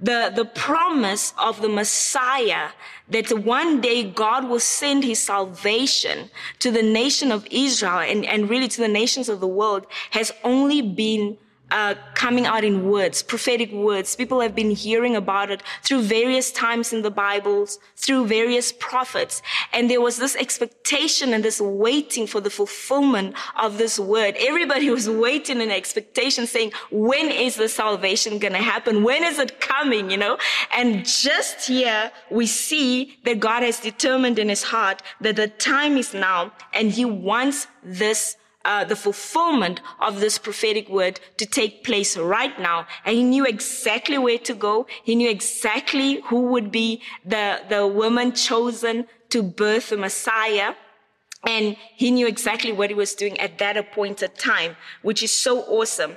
the, 0.00 0.32
the 0.34 0.44
promise 0.44 1.32
of 1.38 1.60
the 1.60 1.68
Messiah 1.68 2.70
that 3.08 3.30
one 3.44 3.80
day 3.80 4.02
God 4.02 4.48
will 4.48 4.60
send 4.60 5.04
his 5.04 5.20
salvation 5.20 6.30
to 6.58 6.70
the 6.70 6.82
nation 6.82 7.30
of 7.30 7.46
Israel 7.50 7.98
and, 7.98 8.24
and 8.24 8.50
really 8.50 8.68
to 8.68 8.80
the 8.80 8.88
nations 8.88 9.28
of 9.28 9.40
the 9.40 9.48
world 9.48 9.86
has 10.10 10.32
only 10.42 10.82
been 10.82 11.36
uh, 11.74 11.96
coming 12.14 12.46
out 12.46 12.62
in 12.62 12.88
words, 12.88 13.20
prophetic 13.20 13.72
words. 13.72 14.14
People 14.14 14.40
have 14.40 14.54
been 14.54 14.70
hearing 14.70 15.16
about 15.16 15.50
it 15.50 15.60
through 15.82 16.02
various 16.02 16.52
times 16.52 16.92
in 16.92 17.02
the 17.02 17.10
Bibles, 17.10 17.80
through 17.96 18.26
various 18.26 18.70
prophets. 18.70 19.42
And 19.72 19.90
there 19.90 20.00
was 20.00 20.16
this 20.16 20.36
expectation 20.36 21.34
and 21.34 21.44
this 21.44 21.60
waiting 21.60 22.28
for 22.28 22.40
the 22.40 22.48
fulfillment 22.48 23.34
of 23.60 23.76
this 23.76 23.98
word. 23.98 24.36
Everybody 24.38 24.88
was 24.88 25.10
waiting 25.10 25.60
in 25.60 25.72
expectation 25.72 26.46
saying, 26.46 26.70
when 26.92 27.28
is 27.28 27.56
the 27.56 27.68
salvation 27.68 28.38
going 28.38 28.52
to 28.52 28.62
happen? 28.74 29.02
When 29.02 29.24
is 29.24 29.40
it 29.40 29.60
coming? 29.60 30.12
You 30.12 30.18
know? 30.18 30.38
And 30.72 31.04
just 31.04 31.66
here 31.66 32.12
we 32.30 32.46
see 32.46 33.18
that 33.24 33.40
God 33.40 33.64
has 33.64 33.80
determined 33.80 34.38
in 34.38 34.48
his 34.48 34.62
heart 34.62 35.02
that 35.20 35.34
the 35.34 35.48
time 35.48 35.96
is 35.96 36.14
now 36.14 36.52
and 36.72 36.92
he 36.92 37.04
wants 37.04 37.66
this 37.82 38.36
uh, 38.64 38.84
the 38.84 38.96
fulfillment 38.96 39.80
of 40.00 40.20
this 40.20 40.38
prophetic 40.38 40.88
word 40.88 41.20
to 41.36 41.46
take 41.46 41.84
place 41.84 42.16
right 42.16 42.58
now. 42.58 42.86
And 43.04 43.16
he 43.16 43.22
knew 43.22 43.44
exactly 43.44 44.18
where 44.18 44.38
to 44.38 44.54
go. 44.54 44.86
He 45.02 45.14
knew 45.14 45.30
exactly 45.30 46.20
who 46.26 46.42
would 46.52 46.70
be 46.70 47.02
the, 47.24 47.60
the 47.68 47.86
woman 47.86 48.32
chosen 48.32 49.06
to 49.30 49.42
birth 49.42 49.90
the 49.90 49.96
Messiah. 49.96 50.74
And 51.46 51.76
he 51.94 52.10
knew 52.10 52.26
exactly 52.26 52.72
what 52.72 52.88
he 52.88 52.94
was 52.94 53.14
doing 53.14 53.38
at 53.38 53.58
that 53.58 53.76
appointed 53.76 54.34
time, 54.36 54.76
which 55.02 55.22
is 55.22 55.30
so 55.30 55.60
awesome. 55.64 56.14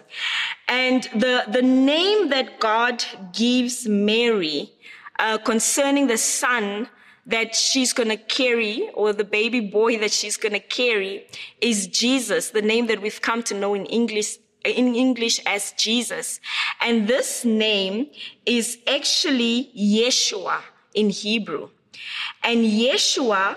And 0.69 1.03
the, 1.13 1.43
the 1.49 1.61
name 1.61 2.29
that 2.29 2.61
God 2.61 3.03
gives 3.33 3.87
Mary 3.87 4.71
uh, 5.19 5.37
concerning 5.39 6.07
the 6.07 6.17
son 6.17 6.87
that 7.27 7.55
she's 7.55 7.93
going 7.93 8.09
to 8.09 8.17
carry 8.17 8.89
or 8.93 9.13
the 9.13 9.23
baby 9.23 9.59
boy 9.59 9.97
that 9.99 10.11
she's 10.11 10.37
going 10.37 10.53
to 10.53 10.59
carry 10.59 11.27
is 11.61 11.87
Jesus, 11.87 12.49
the 12.49 12.61
name 12.61 12.87
that 12.87 13.01
we've 13.01 13.21
come 13.21 13.43
to 13.43 13.53
know 13.53 13.73
in 13.73 13.85
English 13.85 14.37
in 14.65 14.95
English 14.95 15.39
as 15.45 15.71
Jesus. 15.73 16.39
And 16.81 17.07
this 17.07 17.45
name 17.45 18.07
is 18.45 18.79
actually 18.87 19.71
Yeshua 19.77 20.61
in 20.93 21.09
Hebrew. 21.09 21.69
And 22.43 22.65
Yeshua 22.65 23.55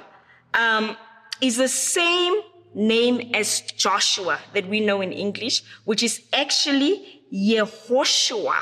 um, 0.54 0.96
is 1.40 1.56
the 1.56 1.68
same 1.68 2.34
name 2.74 3.32
as 3.34 3.60
Joshua 3.76 4.38
that 4.54 4.68
we 4.68 4.80
know 4.80 5.00
in 5.00 5.12
English, 5.12 5.62
which 5.84 6.02
is 6.02 6.22
actually 6.32 7.22
Yehoshua. 7.32 8.60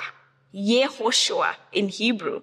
Yehoshua 0.55 1.55
in 1.73 1.89
Hebrew. 1.89 2.43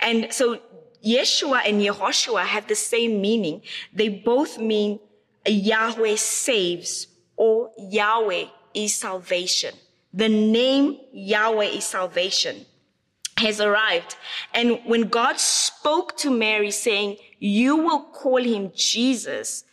And 0.00 0.32
so 0.32 0.60
Yeshua 1.06 1.62
and 1.64 1.80
Yehoshua 1.80 2.44
have 2.44 2.66
the 2.66 2.74
same 2.74 3.20
meaning. 3.20 3.62
They 3.92 4.08
both 4.08 4.58
mean 4.58 4.98
Yahweh 5.46 6.16
saves 6.16 7.06
or 7.36 7.70
Yahweh 7.78 8.46
is 8.74 8.96
salvation. 8.96 9.74
The 10.12 10.28
name 10.28 10.98
Yahweh 11.12 11.66
is 11.66 11.84
salvation 11.84 12.66
has 13.38 13.60
arrived. 13.60 14.16
And 14.54 14.80
when 14.86 15.02
God 15.02 15.38
spoke 15.38 16.16
to 16.18 16.30
Mary 16.30 16.70
saying, 16.70 17.18
you 17.38 17.76
will 17.76 18.04
call 18.04 18.42
him 18.42 18.72
Jesus, 18.74 19.64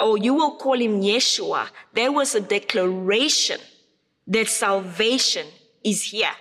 or 0.00 0.18
you 0.18 0.34
will 0.34 0.56
call 0.56 0.80
him 0.80 1.00
Yeshua, 1.00 1.68
there 1.94 2.10
was 2.10 2.34
a 2.34 2.40
declaration 2.40 3.60
that 4.26 4.48
salvation 4.48 5.46
is 5.84 6.02
here. 6.02 6.32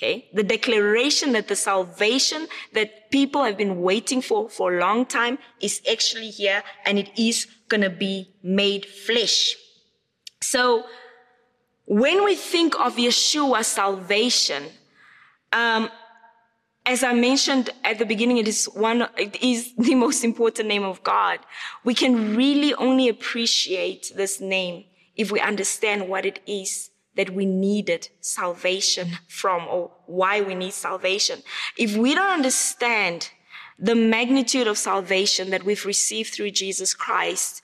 Okay. 0.00 0.30
The 0.32 0.42
declaration 0.42 1.32
that 1.32 1.48
the 1.48 1.56
salvation 1.56 2.48
that 2.72 3.10
people 3.10 3.44
have 3.44 3.58
been 3.58 3.82
waiting 3.82 4.22
for 4.22 4.48
for 4.48 4.74
a 4.74 4.80
long 4.80 5.04
time 5.04 5.36
is 5.60 5.82
actually 5.90 6.30
here 6.30 6.62
and 6.86 6.98
it 6.98 7.10
is 7.18 7.46
going 7.68 7.82
to 7.82 7.90
be 7.90 8.30
made 8.42 8.86
flesh. 8.86 9.54
So 10.40 10.84
when 11.84 12.24
we 12.24 12.34
think 12.34 12.80
of 12.80 12.96
Yeshua's 12.96 13.66
salvation, 13.66 14.62
um, 15.52 15.90
as 16.86 17.04
I 17.04 17.12
mentioned 17.12 17.68
at 17.84 17.98
the 17.98 18.06
beginning, 18.06 18.38
it 18.38 18.48
is 18.48 18.64
one, 18.72 19.06
it 19.18 19.36
is 19.42 19.74
the 19.78 19.96
most 19.96 20.24
important 20.24 20.66
name 20.66 20.84
of 20.84 21.02
God. 21.02 21.40
We 21.84 21.92
can 21.92 22.34
really 22.36 22.72
only 22.72 23.10
appreciate 23.10 24.12
this 24.16 24.40
name 24.40 24.84
if 25.14 25.30
we 25.30 25.40
understand 25.40 26.08
what 26.08 26.24
it 26.24 26.40
is 26.46 26.89
that 27.20 27.34
we 27.34 27.44
needed 27.44 28.08
salvation 28.22 29.18
from 29.28 29.68
or 29.68 29.90
why 30.06 30.40
we 30.40 30.54
need 30.54 30.72
salvation. 30.72 31.42
If 31.76 31.94
we 31.94 32.14
don't 32.14 32.32
understand 32.32 33.30
the 33.78 33.94
magnitude 33.94 34.66
of 34.66 34.78
salvation 34.78 35.50
that 35.50 35.62
we've 35.62 35.84
received 35.84 36.32
through 36.32 36.52
Jesus 36.52 36.94
Christ, 36.94 37.60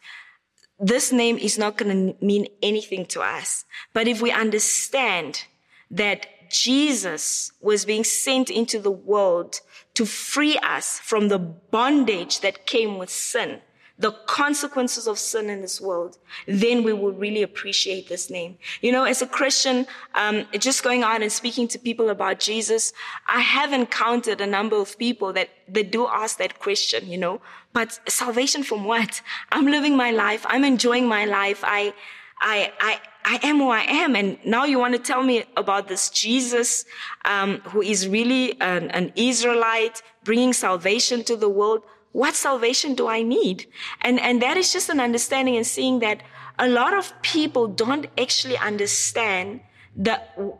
this 0.78 1.10
name 1.10 1.38
is 1.38 1.56
not 1.56 1.78
going 1.78 2.12
to 2.12 2.24
mean 2.24 2.48
anything 2.62 3.06
to 3.06 3.22
us. 3.22 3.64
But 3.94 4.06
if 4.06 4.20
we 4.20 4.30
understand 4.30 5.44
that 5.90 6.26
Jesus 6.50 7.50
was 7.62 7.86
being 7.86 8.04
sent 8.04 8.50
into 8.50 8.78
the 8.78 8.90
world 8.90 9.60
to 9.94 10.04
free 10.04 10.58
us 10.58 10.98
from 10.98 11.28
the 11.28 11.38
bondage 11.38 12.40
that 12.40 12.66
came 12.66 12.98
with 12.98 13.08
sin, 13.08 13.62
the 13.98 14.12
consequences 14.26 15.06
of 15.06 15.18
sin 15.18 15.48
in 15.48 15.62
this 15.62 15.80
world, 15.80 16.18
then 16.46 16.82
we 16.82 16.92
will 16.92 17.12
really 17.12 17.42
appreciate 17.42 18.08
this 18.08 18.28
name. 18.28 18.58
You 18.82 18.92
know, 18.92 19.04
as 19.04 19.22
a 19.22 19.26
Christian, 19.26 19.86
um, 20.14 20.44
just 20.58 20.82
going 20.82 21.02
out 21.02 21.22
and 21.22 21.32
speaking 21.32 21.66
to 21.68 21.78
people 21.78 22.10
about 22.10 22.38
Jesus, 22.38 22.92
I 23.26 23.40
have 23.40 23.72
encountered 23.72 24.40
a 24.42 24.46
number 24.46 24.76
of 24.76 24.98
people 24.98 25.32
that, 25.32 25.48
that 25.68 25.90
do 25.90 26.06
ask 26.06 26.36
that 26.38 26.58
question, 26.58 27.08
you 27.08 27.16
know, 27.16 27.40
but 27.72 27.98
salvation 28.08 28.62
from 28.62 28.84
what? 28.84 29.22
I'm 29.50 29.66
living 29.66 29.96
my 29.96 30.10
life. 30.10 30.44
I'm 30.48 30.64
enjoying 30.64 31.08
my 31.08 31.24
life. 31.24 31.62
I, 31.64 31.94
I, 32.40 32.72
I, 32.80 33.00
I 33.24 33.40
am 33.42 33.58
who 33.58 33.70
I 33.70 33.80
am. 33.80 34.14
And 34.14 34.38
now 34.44 34.64
you 34.64 34.78
want 34.78 34.94
to 34.94 35.00
tell 35.00 35.22
me 35.22 35.44
about 35.56 35.88
this 35.88 36.10
Jesus, 36.10 36.84
um, 37.24 37.60
who 37.64 37.82
is 37.82 38.08
really 38.08 38.60
an, 38.60 38.90
an 38.90 39.12
Israelite 39.16 40.02
bringing 40.22 40.52
salvation 40.52 41.24
to 41.24 41.36
the 41.36 41.48
world. 41.48 41.82
What 42.16 42.34
salvation 42.34 42.94
do 42.94 43.08
I 43.08 43.22
need? 43.22 43.66
And, 44.00 44.18
and 44.18 44.40
that 44.40 44.56
is 44.56 44.72
just 44.72 44.88
an 44.88 45.00
understanding 45.00 45.54
and 45.54 45.66
seeing 45.66 45.98
that 45.98 46.22
a 46.58 46.66
lot 46.66 46.94
of 46.94 47.12
people 47.20 47.66
don't 47.66 48.06
actually 48.16 48.56
understand 48.56 49.60
the 49.94 50.16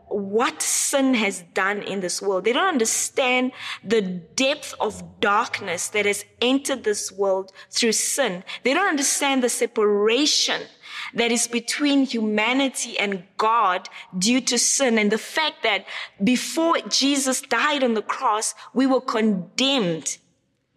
what 0.07 0.61
sin 0.61 1.15
has 1.15 1.43
done 1.55 1.81
in 1.81 2.01
this 2.01 2.21
world. 2.21 2.45
They 2.45 2.53
don't 2.53 2.67
understand 2.67 3.53
the 3.83 4.03
depth 4.03 4.75
of 4.79 5.19
darkness 5.19 5.87
that 5.89 6.05
has 6.05 6.25
entered 6.41 6.83
this 6.83 7.11
world 7.11 7.51
through 7.71 7.93
sin. 7.93 8.43
They 8.61 8.75
don't 8.75 8.89
understand 8.89 9.43
the 9.43 9.49
separation 9.49 10.61
that 11.15 11.31
is 11.31 11.47
between 11.47 12.05
humanity 12.05 12.99
and 12.99 13.23
God 13.37 13.89
due 14.15 14.41
to 14.41 14.59
sin 14.59 14.99
and 14.99 15.11
the 15.11 15.17
fact 15.17 15.63
that 15.63 15.87
before 16.23 16.77
Jesus 16.87 17.41
died 17.41 17.83
on 17.83 17.95
the 17.95 18.03
cross, 18.03 18.53
we 18.75 18.85
were 18.85 19.01
condemned. 19.01 20.19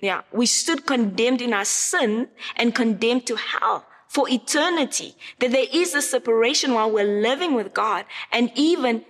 Yeah, 0.00 0.22
we 0.32 0.46
stood 0.46 0.86
condemned 0.86 1.42
in 1.42 1.52
our 1.52 1.64
sin 1.64 2.28
and 2.56 2.74
condemned 2.74 3.26
to 3.26 3.36
hell 3.36 3.86
for 4.08 4.28
eternity. 4.28 5.14
That 5.38 5.52
there 5.52 5.66
is 5.72 5.94
a 5.94 6.02
separation 6.02 6.74
while 6.74 6.90
we're 6.90 7.20
living 7.22 7.54
with 7.54 7.74
God 7.74 8.06
and 8.32 8.50
even 8.54 9.04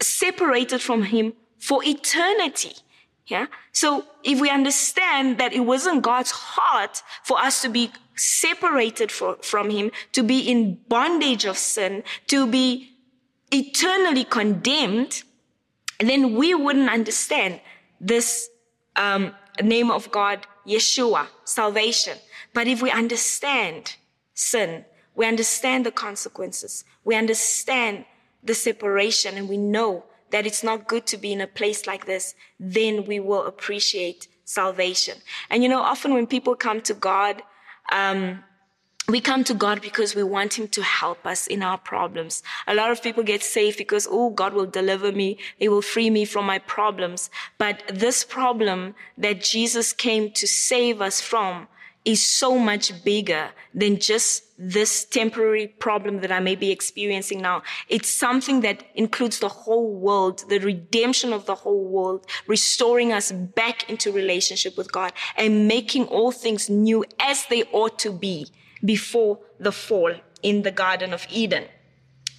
separated 0.00 0.80
from 0.80 1.02
Him 1.02 1.32
for 1.58 1.82
eternity. 1.84 2.74
Yeah. 3.26 3.46
So 3.72 4.04
if 4.24 4.40
we 4.40 4.48
understand 4.48 5.38
that 5.38 5.52
it 5.52 5.60
wasn't 5.60 6.02
God's 6.02 6.30
heart 6.30 7.02
for 7.24 7.38
us 7.38 7.60
to 7.62 7.68
be 7.68 7.90
separated 8.14 9.12
for, 9.12 9.36
from 9.42 9.70
him, 9.70 9.90
to 10.12 10.22
be 10.22 10.40
in 10.40 10.78
bondage 10.88 11.44
of 11.44 11.58
sin, 11.58 12.02
to 12.28 12.46
be 12.46 12.90
eternally 13.52 14.24
condemned, 14.24 15.22
then 16.00 16.34
we 16.34 16.54
wouldn't 16.54 16.88
understand 16.88 17.60
this 18.00 18.48
um, 18.96 19.34
name 19.62 19.90
of 19.90 20.10
God, 20.10 20.46
Yeshua, 20.66 21.26
salvation. 21.44 22.18
But 22.54 22.66
if 22.66 22.82
we 22.82 22.90
understand 22.90 23.96
sin, 24.34 24.84
we 25.14 25.26
understand 25.26 25.84
the 25.84 25.90
consequences, 25.90 26.84
we 27.04 27.14
understand 27.14 28.04
the 28.42 28.54
separation, 28.54 29.36
and 29.36 29.48
we 29.48 29.56
know 29.56 30.04
that 30.30 30.46
it's 30.46 30.62
not 30.62 30.86
good 30.86 31.06
to 31.06 31.16
be 31.16 31.32
in 31.32 31.40
a 31.40 31.46
place 31.46 31.86
like 31.86 32.06
this, 32.06 32.34
then 32.60 33.04
we 33.04 33.18
will 33.18 33.44
appreciate 33.46 34.28
salvation. 34.44 35.18
And 35.50 35.62
you 35.62 35.68
know, 35.68 35.80
often 35.80 36.14
when 36.14 36.26
people 36.26 36.54
come 36.54 36.80
to 36.82 36.94
God, 36.94 37.42
um, 37.90 38.44
we 39.08 39.20
come 39.22 39.42
to 39.44 39.54
God 39.54 39.80
because 39.80 40.14
we 40.14 40.22
want 40.22 40.58
Him 40.58 40.68
to 40.68 40.82
help 40.82 41.26
us 41.26 41.46
in 41.46 41.62
our 41.62 41.78
problems. 41.78 42.42
A 42.66 42.74
lot 42.74 42.90
of 42.90 43.02
people 43.02 43.22
get 43.22 43.42
saved 43.42 43.78
because, 43.78 44.06
oh, 44.10 44.30
God 44.30 44.52
will 44.52 44.66
deliver 44.66 45.12
me. 45.12 45.38
He 45.58 45.68
will 45.68 45.82
free 45.82 46.10
me 46.10 46.26
from 46.26 46.44
my 46.44 46.58
problems. 46.58 47.30
But 47.56 47.82
this 47.88 48.22
problem 48.22 48.94
that 49.16 49.40
Jesus 49.40 49.94
came 49.94 50.30
to 50.32 50.46
save 50.46 51.00
us 51.00 51.22
from 51.22 51.68
is 52.04 52.24
so 52.24 52.58
much 52.58 53.02
bigger 53.02 53.50
than 53.74 53.98
just 53.98 54.44
this 54.58 55.04
temporary 55.04 55.66
problem 55.66 56.20
that 56.20 56.32
I 56.32 56.40
may 56.40 56.54
be 56.54 56.70
experiencing 56.70 57.40
now. 57.40 57.62
It's 57.88 58.08
something 58.10 58.60
that 58.60 58.84
includes 58.94 59.38
the 59.38 59.48
whole 59.48 59.94
world, 59.94 60.44
the 60.48 60.58
redemption 60.58 61.32
of 61.32 61.46
the 61.46 61.54
whole 61.54 61.84
world, 61.84 62.26
restoring 62.46 63.12
us 63.12 63.32
back 63.32 63.88
into 63.88 64.12
relationship 64.12 64.76
with 64.76 64.92
God 64.92 65.12
and 65.36 65.66
making 65.66 66.06
all 66.06 66.30
things 66.30 66.68
new 66.68 67.04
as 67.20 67.46
they 67.46 67.64
ought 67.72 67.98
to 68.00 68.12
be 68.12 68.48
before 68.84 69.38
the 69.58 69.72
fall 69.72 70.12
in 70.42 70.62
the 70.62 70.70
Garden 70.70 71.12
of 71.12 71.26
Eden. 71.30 71.64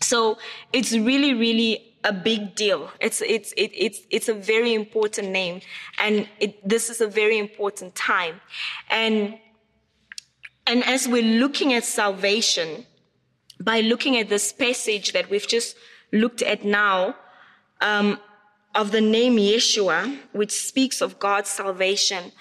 So 0.01 0.37
it's 0.71 0.93
really, 0.93 1.33
really 1.33 1.95
a 2.03 2.13
big 2.13 2.55
deal. 2.55 2.89
It's, 2.99 3.21
it's, 3.21 3.51
it, 3.53 3.71
it's, 3.73 3.99
it's 4.09 4.29
a 4.29 4.33
very 4.33 4.73
important 4.73 5.29
name. 5.29 5.61
And 5.97 6.29
it, 6.39 6.67
this 6.67 6.89
is 6.89 7.01
a 7.01 7.07
very 7.07 7.37
important 7.37 7.95
time. 7.95 8.39
And 8.89 9.37
and 10.69 10.83
as 10.85 11.07
we're 11.07 11.23
looking 11.39 11.73
at 11.73 11.83
salvation, 11.83 12.85
by 13.59 13.81
looking 13.81 14.17
at 14.17 14.29
this 14.29 14.53
passage 14.53 15.13
that 15.13 15.27
we've 15.27 15.47
just 15.47 15.75
looked 16.13 16.43
at 16.43 16.63
now, 16.63 17.15
um, 17.81 18.19
of 18.75 18.91
the 18.91 19.01
name 19.01 19.37
Yeshua, 19.37 20.19
which 20.31 20.51
speaks 20.51 21.01
of 21.01 21.17
God's 21.17 21.49
salvation, 21.49 22.31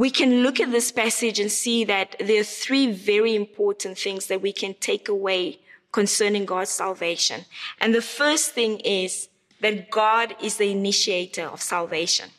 we 0.00 0.08
can 0.08 0.42
look 0.42 0.60
at 0.60 0.70
this 0.70 0.90
passage 0.90 1.38
and 1.38 1.52
see 1.52 1.84
that 1.84 2.16
there 2.18 2.40
are 2.40 2.54
three 2.64 2.90
very 2.90 3.34
important 3.34 3.98
things 3.98 4.28
that 4.28 4.40
we 4.40 4.50
can 4.50 4.72
take 4.80 5.10
away 5.10 5.60
concerning 5.92 6.46
God's 6.46 6.70
salvation. 6.70 7.44
And 7.82 7.94
the 7.94 8.00
first 8.00 8.52
thing 8.52 8.80
is 8.80 9.28
that 9.60 9.90
God 9.90 10.34
is 10.42 10.56
the 10.56 10.70
initiator 10.70 11.44
of 11.44 11.60
salvation. 11.60 12.30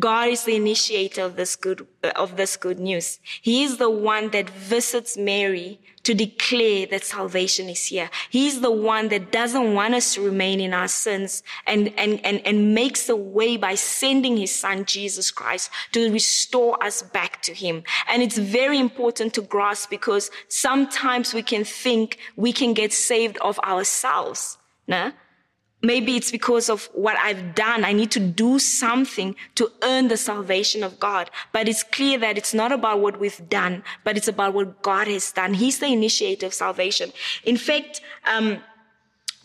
God 0.00 0.30
is 0.30 0.42
the 0.42 0.56
initiator 0.56 1.22
of 1.22 1.36
this 1.36 1.54
good, 1.54 1.86
of 2.16 2.36
this 2.36 2.56
good 2.56 2.80
news. 2.80 3.20
He 3.40 3.62
is 3.62 3.76
the 3.76 3.88
one 3.88 4.30
that 4.30 4.50
visits 4.50 5.16
Mary 5.16 5.78
to 6.10 6.26
declare 6.26 6.86
that 6.86 7.04
salvation 7.04 7.68
is 7.68 7.86
here. 7.86 8.10
He's 8.30 8.60
the 8.60 8.70
one 8.72 9.10
that 9.10 9.30
doesn't 9.30 9.74
want 9.74 9.94
us 9.94 10.14
to 10.14 10.20
remain 10.20 10.58
in 10.58 10.74
our 10.74 10.88
sins 10.88 11.44
and, 11.68 11.94
and, 11.96 12.18
and, 12.24 12.44
and 12.44 12.74
makes 12.74 13.08
a 13.08 13.14
way 13.14 13.56
by 13.56 13.76
sending 13.76 14.36
his 14.36 14.52
son, 14.52 14.86
Jesus 14.86 15.30
Christ, 15.30 15.70
to 15.92 16.10
restore 16.12 16.82
us 16.82 17.00
back 17.00 17.42
to 17.42 17.54
him. 17.54 17.84
And 18.08 18.24
it's 18.24 18.38
very 18.38 18.80
important 18.80 19.34
to 19.34 19.42
grasp 19.42 19.88
because 19.88 20.32
sometimes 20.48 21.32
we 21.32 21.44
can 21.44 21.62
think 21.62 22.18
we 22.34 22.52
can 22.52 22.74
get 22.74 22.92
saved 22.92 23.38
of 23.38 23.60
ourselves. 23.60 24.58
Nah? 24.88 25.12
Maybe 25.82 26.16
it's 26.16 26.30
because 26.30 26.68
of 26.68 26.90
what 26.92 27.16
I've 27.16 27.54
done. 27.54 27.84
I 27.84 27.92
need 27.92 28.10
to 28.10 28.20
do 28.20 28.58
something 28.58 29.34
to 29.54 29.72
earn 29.82 30.08
the 30.08 30.16
salvation 30.16 30.82
of 30.82 31.00
God. 31.00 31.30
But 31.52 31.68
it's 31.68 31.82
clear 31.82 32.18
that 32.18 32.36
it's 32.36 32.52
not 32.52 32.70
about 32.70 33.00
what 33.00 33.18
we've 33.18 33.48
done, 33.48 33.82
but 34.04 34.16
it's 34.16 34.28
about 34.28 34.52
what 34.52 34.82
God 34.82 35.08
has 35.08 35.32
done. 35.32 35.54
He's 35.54 35.78
the 35.78 35.86
initiator 35.86 36.46
of 36.46 36.54
salvation. 36.54 37.12
In 37.44 37.56
fact, 37.56 38.02
um, 38.26 38.58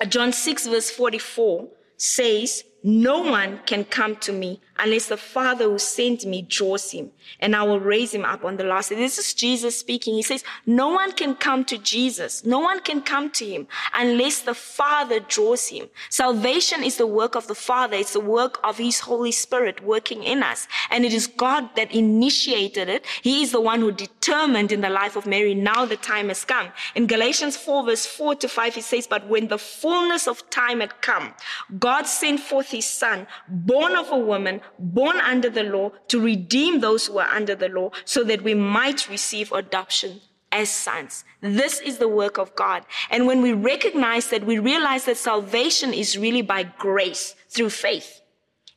John 0.10 0.34
6 0.34 0.68
verse 0.68 0.92
44 0.92 1.70
says, 1.98 2.64
no 2.88 3.20
one 3.20 3.62
can 3.66 3.84
come 3.84 4.16
to 4.18 4.32
me 4.32 4.62
unless 4.78 5.08
the 5.08 5.18
Father 5.18 5.66
who 5.66 5.80
sent 5.80 6.24
me 6.24 6.44
draws 6.44 6.92
him, 6.92 7.10
and 7.40 7.56
I 7.56 7.64
will 7.64 7.80
raise 7.80 8.14
him 8.14 8.24
up 8.24 8.46
on 8.46 8.58
the 8.58 8.64
last 8.64 8.90
day. 8.90 8.96
This 8.96 9.18
is 9.18 9.34
Jesus 9.34 9.76
speaking. 9.76 10.14
He 10.14 10.22
says, 10.22 10.44
No 10.68 10.90
one 10.90 11.12
can 11.14 11.34
come 11.34 11.66
to 11.66 11.80
Jesus. 11.80 12.46
No 12.46 12.60
one 12.60 12.82
can 12.82 13.02
come 13.02 13.32
to 13.32 13.46
him 13.46 13.68
unless 13.96 14.42
the 14.42 14.54
Father 14.54 15.20
draws 15.20 15.70
him. 15.70 15.88
Salvation 16.12 16.84
is 16.84 16.98
the 16.98 17.08
work 17.08 17.34
of 17.34 17.48
the 17.48 17.56
Father. 17.56 17.98
It's 17.98 18.14
the 18.14 18.20
work 18.20 18.60
of 18.64 18.78
his 18.78 19.00
Holy 19.00 19.32
Spirit 19.32 19.84
working 19.84 20.22
in 20.24 20.44
us. 20.44 20.68
And 20.92 21.06
it 21.06 21.14
is 21.14 21.26
God 21.26 21.70
that 21.78 21.92
initiated 21.92 22.88
it. 22.88 23.04
He 23.24 23.42
is 23.42 23.52
the 23.52 23.62
one 23.62 23.80
who 23.80 23.92
determined 23.92 24.72
in 24.72 24.82
the 24.82 24.90
life 24.92 25.16
of 25.16 25.26
Mary, 25.26 25.56
now 25.56 25.86
the 25.86 25.98
time 25.98 26.28
has 26.28 26.46
come. 26.46 26.68
In 26.94 27.08
Galatians 27.08 27.58
4 27.58 27.86
verse 27.86 28.06
4 28.06 28.36
to 28.36 28.48
5, 28.48 28.76
he 28.76 28.82
says, 28.82 29.08
But 29.08 29.28
when 29.28 29.48
the 29.48 29.58
fullness 29.58 30.28
of 30.28 30.48
time 30.52 30.82
had 30.82 31.02
come, 31.02 31.34
God 31.80 32.04
sent 32.04 32.40
forth 32.40 32.75
his 32.76 32.86
son, 32.86 33.28
born 33.48 33.96
of 33.96 34.12
a 34.12 34.18
woman, 34.18 34.62
born 34.80 35.18
under 35.18 35.50
the 35.50 35.64
law, 35.64 35.92
to 36.08 36.20
redeem 36.20 36.80
those 36.80 37.08
who 37.08 37.18
are 37.18 37.34
under 37.34 37.56
the 37.56 37.70
law, 37.70 37.90
so 38.06 38.24
that 38.24 38.42
we 38.42 38.54
might 38.54 39.10
receive 39.10 39.52
adoption 39.52 40.22
as 40.52 40.70
sons. 40.70 41.26
This 41.42 41.82
is 41.82 41.98
the 41.98 42.08
work 42.08 42.38
of 42.38 42.56
God. 42.56 42.86
And 43.10 43.28
when 43.28 43.42
we 43.42 43.54
recognize 43.54 44.30
that, 44.30 44.46
we 44.46 44.58
realize 44.58 45.06
that 45.06 45.18
salvation 45.18 45.94
is 45.94 46.18
really 46.18 46.42
by 46.42 46.64
grace 46.64 47.36
through 47.50 47.72
faith. 47.72 48.22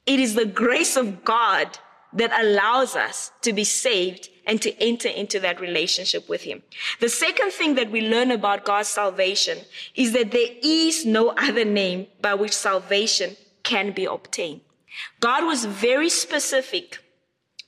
It 0.06 0.18
is 0.18 0.34
the 0.34 0.46
grace 0.46 0.96
of 0.96 1.24
God 1.24 1.78
that 2.12 2.32
allows 2.40 2.96
us 2.96 3.30
to 3.42 3.52
be 3.52 3.64
saved 3.64 4.28
and 4.46 4.60
to 4.62 4.74
enter 4.82 5.08
into 5.08 5.38
that 5.40 5.60
relationship 5.60 6.28
with 6.28 6.42
Him. 6.42 6.62
The 7.00 7.10
second 7.10 7.52
thing 7.52 7.74
that 7.74 7.90
we 7.90 8.08
learn 8.08 8.30
about 8.30 8.64
God's 8.64 8.88
salvation 8.88 9.58
is 9.94 10.12
that 10.12 10.30
there 10.30 10.48
is 10.62 11.04
no 11.04 11.28
other 11.36 11.66
name 11.66 12.06
by 12.22 12.34
which 12.34 12.54
salvation 12.54 13.36
can 13.72 13.92
be 13.92 14.06
obtained. 14.06 14.62
God 15.20 15.44
was 15.44 15.64
very 15.66 16.08
specific 16.08 16.98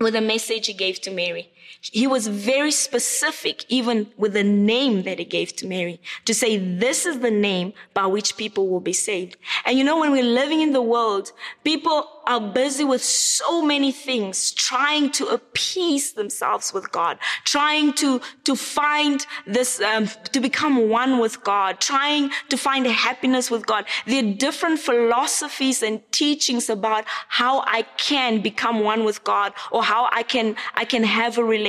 with 0.01 0.15
the 0.15 0.21
message 0.21 0.67
he 0.67 0.73
gave 0.73 1.01
to 1.03 1.11
Mary. 1.11 1.51
He 1.81 2.07
was 2.07 2.27
very 2.27 2.71
specific, 2.71 3.65
even 3.69 4.09
with 4.17 4.35
the 4.35 4.45
name 4.45 5.03
that 5.05 5.19
he 5.19 5.25
gave 5.25 5.57
to 5.57 5.67
Mary, 5.67 6.01
to 6.27 6.35
say, 6.35 6.59
this 6.59 7.07
is 7.07 7.21
the 7.21 7.31
name 7.31 7.73
by 7.95 8.07
which 8.07 8.37
people 8.37 8.69
will 8.69 8.81
be 8.81 8.93
saved. 8.93 9.37
And 9.65 9.79
you 9.79 9.85
know, 9.85 9.99
when 10.01 10.13
we're 10.13 10.23
living 10.23 10.61
in 10.61 10.73
the 10.73 10.83
world, 10.83 11.33
people 11.65 12.09
are 12.27 12.41
busy 12.41 12.85
with 12.85 13.03
so 13.03 13.63
many 13.63 13.93
things, 13.93 14.53
trying 14.53 15.11
to 15.13 15.27
appease 15.29 16.13
themselves 16.13 16.73
with 16.73 16.93
God, 16.93 17.19
trying 17.45 17.93
to, 17.95 18.21
to 18.45 18.55
find 18.55 19.25
this, 19.47 19.81
um, 19.81 20.07
to 20.33 20.41
become 20.41 20.89
one 20.89 21.19
with 21.19 21.43
God, 21.43 21.81
trying 21.81 22.31
to 22.51 22.57
find 22.57 22.87
happiness 22.87 23.51
with 23.51 23.67
God. 23.67 23.85
There 24.07 24.23
are 24.25 24.33
different 24.35 24.81
philosophies 24.81 25.83
and 25.83 26.01
teachings 26.13 26.69
about 26.69 27.05
how 27.29 27.65
I 27.67 27.83
can 27.97 28.43
become 28.43 28.81
one 28.81 29.05
with 29.05 29.25
God 29.25 29.53
or 29.73 29.83
how 29.83 30.09
I 30.13 30.23
can, 30.23 30.57
I 30.75 30.85
can 30.85 31.03
have 31.03 31.39
a 31.39 31.45
relationship 31.45 31.60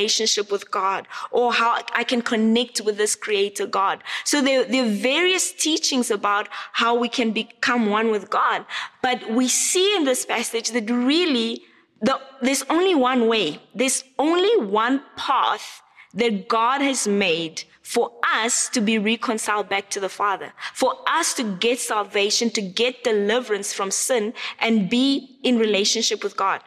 with 0.51 0.71
God 0.71 1.07
or 1.31 1.53
how 1.53 1.81
I 1.93 2.03
can 2.03 2.21
connect 2.21 2.81
with 2.81 2.97
this 2.97 3.15
creator 3.15 3.65
God. 3.65 4.03
So 4.23 4.41
there, 4.41 4.63
there 4.65 4.85
are 4.85 4.89
various 4.89 5.51
teachings 5.51 6.11
about 6.11 6.47
how 6.73 6.95
we 6.95 7.09
can 7.09 7.31
become 7.31 7.87
one 7.87 8.11
with 8.11 8.29
God. 8.29 8.65
But 9.01 9.31
we 9.31 9.47
see 9.47 9.95
in 9.95 10.05
this 10.05 10.25
passage 10.25 10.71
that 10.71 10.89
really 10.89 11.63
the, 12.01 12.19
there's 12.41 12.63
only 12.69 12.95
one 12.95 13.27
way. 13.27 13.59
There's 13.75 14.03
only 14.17 14.65
one 14.65 15.03
path 15.15 15.81
that 16.13 16.47
God 16.47 16.81
has 16.81 17.07
made 17.07 17.63
for 17.81 18.11
us 18.33 18.69
to 18.69 18.81
be 18.81 18.97
reconciled 18.97 19.67
back 19.67 19.89
to 19.89 19.99
the 19.99 20.09
Father, 20.09 20.53
for 20.73 20.95
us 21.07 21.33
to 21.33 21.43
get 21.43 21.79
salvation, 21.79 22.49
to 22.51 22.61
get 22.61 23.03
deliverance 23.03 23.73
from 23.73 23.91
sin 23.91 24.33
and 24.59 24.89
be 24.89 25.37
in 25.43 25.57
relationship 25.57 26.23
with 26.23 26.37
God. 26.37 26.61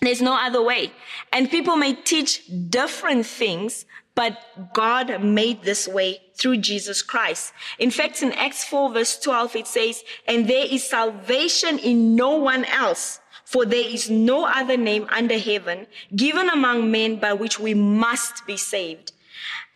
There's 0.00 0.22
no 0.22 0.34
other 0.34 0.62
way. 0.62 0.92
And 1.32 1.50
people 1.50 1.76
may 1.76 1.94
teach 1.94 2.42
different 2.70 3.26
things, 3.26 3.84
but 4.14 4.38
God 4.72 5.22
made 5.22 5.62
this 5.62 5.88
way 5.88 6.20
through 6.34 6.58
Jesus 6.58 7.02
Christ. 7.02 7.52
In 7.78 7.90
fact, 7.90 8.22
in 8.22 8.32
Acts 8.32 8.64
4 8.64 8.92
verse 8.92 9.18
12, 9.18 9.56
it 9.56 9.66
says, 9.66 10.04
and 10.26 10.48
there 10.48 10.66
is 10.68 10.88
salvation 10.88 11.78
in 11.78 12.14
no 12.14 12.36
one 12.36 12.64
else, 12.66 13.20
for 13.44 13.64
there 13.64 13.88
is 13.88 14.10
no 14.10 14.44
other 14.46 14.76
name 14.76 15.06
under 15.10 15.38
heaven 15.38 15.86
given 16.14 16.48
among 16.48 16.90
men 16.90 17.16
by 17.16 17.32
which 17.32 17.58
we 17.58 17.74
must 17.74 18.46
be 18.46 18.56
saved. 18.56 19.12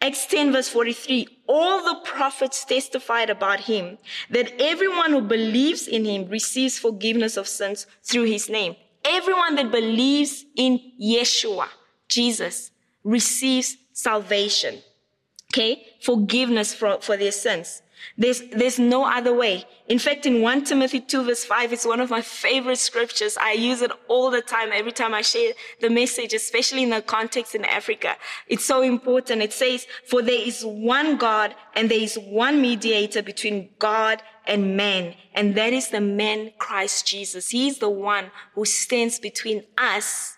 Acts 0.00 0.26
10 0.26 0.52
verse 0.52 0.68
43, 0.68 1.28
all 1.46 1.84
the 1.84 2.00
prophets 2.04 2.64
testified 2.64 3.30
about 3.30 3.60
him 3.60 3.98
that 4.30 4.52
everyone 4.60 5.12
who 5.12 5.20
believes 5.20 5.86
in 5.86 6.04
him 6.04 6.28
receives 6.28 6.78
forgiveness 6.78 7.36
of 7.36 7.46
sins 7.48 7.86
through 8.02 8.24
his 8.24 8.48
name. 8.48 8.74
Everyone 9.04 9.56
that 9.56 9.70
believes 9.70 10.44
in 10.56 10.80
Yeshua, 11.00 11.68
Jesus, 12.08 12.70
receives 13.04 13.76
salvation. 13.92 14.80
Okay? 15.52 15.86
Forgiveness 16.00 16.72
for, 16.72 16.98
for 17.00 17.16
their 17.16 17.32
sins. 17.32 17.82
There's, 18.18 18.42
there's 18.50 18.78
no 18.78 19.04
other 19.04 19.32
way. 19.32 19.64
In 19.86 19.98
fact, 19.98 20.26
in 20.26 20.42
1 20.42 20.64
Timothy 20.64 21.00
2 21.00 21.24
verse 21.24 21.44
5, 21.44 21.72
it's 21.72 21.86
one 21.86 22.00
of 22.00 22.10
my 22.10 22.20
favorite 22.20 22.78
scriptures. 22.78 23.36
I 23.40 23.52
use 23.52 23.80
it 23.80 23.92
all 24.08 24.30
the 24.30 24.42
time, 24.42 24.70
every 24.72 24.92
time 24.92 25.14
I 25.14 25.22
share 25.22 25.52
the 25.80 25.90
message, 25.90 26.32
especially 26.32 26.82
in 26.82 26.90
the 26.90 27.02
context 27.02 27.54
in 27.54 27.64
Africa. 27.64 28.16
It's 28.48 28.64
so 28.64 28.82
important. 28.82 29.42
It 29.42 29.52
says, 29.52 29.86
for 30.06 30.22
there 30.22 30.40
is 30.40 30.62
one 30.64 31.16
God 31.16 31.54
and 31.74 31.90
there 31.90 32.00
is 32.00 32.16
one 32.16 32.60
mediator 32.60 33.22
between 33.22 33.70
God 33.78 34.22
and 34.46 34.76
man. 34.76 35.14
And 35.34 35.54
that 35.54 35.72
is 35.72 35.88
the 35.88 36.00
man 36.00 36.52
Christ 36.58 37.06
Jesus. 37.06 37.50
He's 37.50 37.78
the 37.78 37.90
one 37.90 38.30
who 38.54 38.64
stands 38.64 39.18
between 39.18 39.64
us 39.78 40.36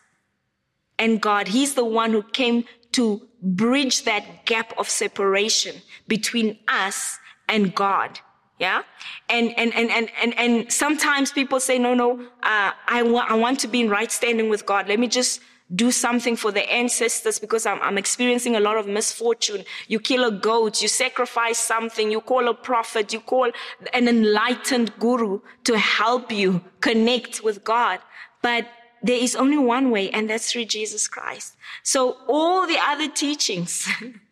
and 0.98 1.20
God. 1.20 1.48
He's 1.48 1.74
the 1.74 1.84
one 1.84 2.12
who 2.12 2.22
came 2.22 2.64
to 2.94 3.20
bridge 3.42 4.04
that 4.04 4.46
gap 4.46 4.72
of 4.78 4.88
separation 4.88 5.76
between 6.08 6.58
us 6.68 7.18
and 7.48 7.74
God. 7.74 8.20
Yeah. 8.58 8.82
And, 9.28 9.52
and, 9.58 9.74
and, 9.74 9.90
and, 9.90 10.08
and, 10.22 10.38
and 10.38 10.72
sometimes 10.72 11.32
people 11.32 11.58
say, 11.58 11.78
no, 11.78 11.92
no, 11.94 12.20
uh, 12.42 12.70
I 12.86 13.02
want, 13.02 13.30
I 13.30 13.34
want 13.34 13.58
to 13.60 13.68
be 13.68 13.80
in 13.80 13.90
right 13.90 14.10
standing 14.10 14.48
with 14.48 14.64
God. 14.64 14.88
Let 14.88 15.00
me 15.00 15.08
just 15.08 15.40
do 15.74 15.90
something 15.90 16.36
for 16.36 16.52
the 16.52 16.62
ancestors 16.70 17.38
because 17.38 17.66
I'm, 17.66 17.80
I'm 17.82 17.98
experiencing 17.98 18.54
a 18.54 18.60
lot 18.60 18.76
of 18.76 18.86
misfortune. 18.86 19.64
You 19.88 19.98
kill 19.98 20.24
a 20.24 20.30
goat, 20.30 20.80
you 20.82 20.88
sacrifice 20.88 21.58
something, 21.58 22.12
you 22.12 22.20
call 22.20 22.48
a 22.48 22.54
prophet, 22.54 23.12
you 23.12 23.20
call 23.20 23.50
an 23.92 24.06
enlightened 24.06 24.96
guru 24.98 25.40
to 25.64 25.78
help 25.78 26.30
you 26.30 26.62
connect 26.80 27.42
with 27.42 27.64
God. 27.64 27.98
But 28.40 28.68
there 29.04 29.22
is 29.22 29.36
only 29.36 29.58
one 29.58 29.90
way, 29.90 30.08
and 30.10 30.30
that's 30.30 30.50
through 30.50 30.64
Jesus 30.64 31.08
Christ. 31.08 31.56
So 31.82 32.16
all 32.26 32.66
the 32.66 32.78
other 32.80 33.06
teachings 33.06 33.86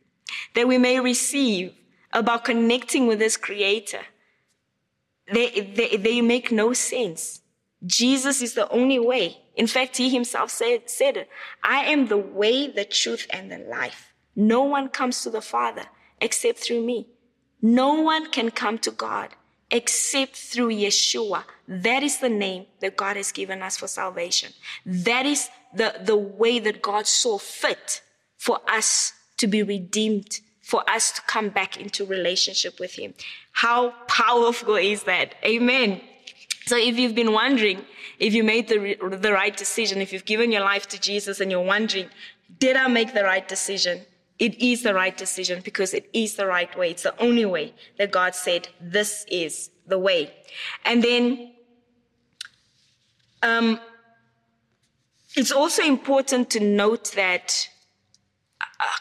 that 0.55 0.67
we 0.67 0.79
may 0.79 0.99
receive 0.99 1.75
about 2.11 2.47
connecting 2.47 3.07
with 3.07 3.19
this 3.19 3.37
creator, 3.37 4.01
they, 5.31 5.51
they, 5.77 5.99
they 5.99 6.23
make 6.23 6.51
no 6.51 6.73
sense. 6.73 7.43
Jesus 7.85 8.41
is 8.41 8.55
the 8.55 8.67
only 8.71 8.99
way. 8.99 9.43
In 9.57 9.67
fact, 9.67 9.99
he 9.99 10.09
himself 10.09 10.51
said, 10.51 10.89
said 10.89 11.19
it. 11.19 11.29
I 11.63 11.85
am 11.85 12.09
the 12.09 12.17
way, 12.17 12.67
the 12.67 12.87
truth, 12.87 13.27
and 13.29 13.53
the 13.53 13.59
life. 13.59 14.15
No 14.35 14.63
one 14.63 14.89
comes 14.89 15.23
to 15.23 15.29
the 15.31 15.43
Father 15.43 15.85
except 16.19 16.61
through 16.61 16.83
me. 16.83 17.09
No 17.61 18.01
one 18.01 18.31
can 18.31 18.51
come 18.51 18.79
to 18.79 18.91
God 18.91 19.29
except 19.73 20.37
through 20.37 20.69
Yeshua. 20.69 21.45
That 21.67 22.03
is 22.03 22.19
the 22.19 22.29
name 22.29 22.67
that 22.81 22.97
God 22.97 23.17
has 23.17 23.33
given 23.33 23.63
us 23.63 23.79
for 23.79 23.89
salvation. 23.89 24.53
That 24.85 25.27
is 25.27 25.49
the, 25.75 25.95
the 26.05 26.17
way 26.17 26.59
that 26.61 26.83
God 26.83 27.07
saw 27.07 27.39
fit 27.39 28.03
for 28.37 28.61
us 28.69 29.15
to 29.39 29.47
be 29.47 29.63
redeemed 29.63 30.41
for 30.61 30.89
us 30.89 31.11
to 31.13 31.23
come 31.23 31.49
back 31.49 31.81
into 31.81 32.05
relationship 32.05 32.79
with 32.79 32.95
Him. 32.95 33.15
How 33.53 33.91
powerful 34.07 34.77
is 34.77 35.03
that? 35.05 35.35
Amen. 35.45 36.01
So 36.67 36.77
if 36.77 36.97
you've 36.99 37.15
been 37.15 37.33
wondering 37.33 37.85
if 38.19 38.35
you 38.35 38.45
made 38.45 38.69
the, 38.69 38.97
the 39.21 39.33
right 39.33 39.57
decision, 39.57 40.01
if 40.01 40.13
you've 40.13 40.25
given 40.25 40.53
your 40.53 40.61
life 40.63 40.87
to 40.89 41.01
Jesus 41.01 41.41
and 41.41 41.51
you're 41.51 41.61
wondering, 41.61 42.09
did 42.59 42.77
I 42.77 42.87
make 42.87 43.15
the 43.15 43.25
right 43.25 43.47
decision? 43.47 44.03
It 44.43 44.61
is 44.61 44.83
the 44.83 44.93
right 44.93 45.17
decision 45.17 45.61
because 45.63 45.95
it 45.95 46.11
is 46.13 46.35
the 46.35 46.49
right 46.49 46.77
way. 46.77 46.91
It's 46.91 47.05
the 47.05 47.17
only 47.23 47.45
way 47.45 47.75
that 47.97 48.11
God 48.11 48.35
said, 48.35 48.67
this 48.81 49.25
is 49.31 49.71
the 49.87 50.01
way. 50.01 50.35
And 50.85 51.01
then, 51.01 51.53
um, 53.41 53.79
it's 55.37 55.53
also 55.53 55.85
important 55.85 56.51
to 56.51 56.59
note 56.59 57.13
that 57.13 57.69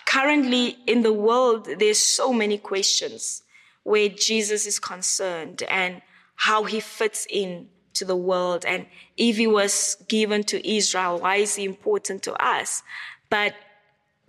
currently 0.06 0.78
in 0.86 1.02
the 1.02 1.12
world, 1.12 1.68
there's 1.80 1.98
so 1.98 2.32
many 2.32 2.60
questions 2.60 3.42
where 3.82 4.10
Jesus 4.10 4.68
is 4.68 4.78
concerned 4.78 5.64
and 5.64 6.04
how 6.36 6.66
he 6.66 6.80
fits 6.80 7.26
in 7.28 7.68
to 7.94 8.06
the 8.06 8.16
world. 8.16 8.64
And 8.64 8.86
if 9.18 9.38
he 9.38 9.48
was 9.48 9.98
given 10.08 10.44
to 10.44 10.58
Israel, 10.70 11.22
why 11.22 11.38
is 11.38 11.56
he 11.56 11.66
important 11.66 12.22
to 12.24 12.34
us? 12.34 12.84
But 13.32 13.56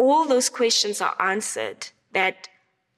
all 0.03 0.27
those 0.27 0.51
questions 0.51 1.01
are 1.01 1.15
answered 1.21 1.87
that 2.12 2.49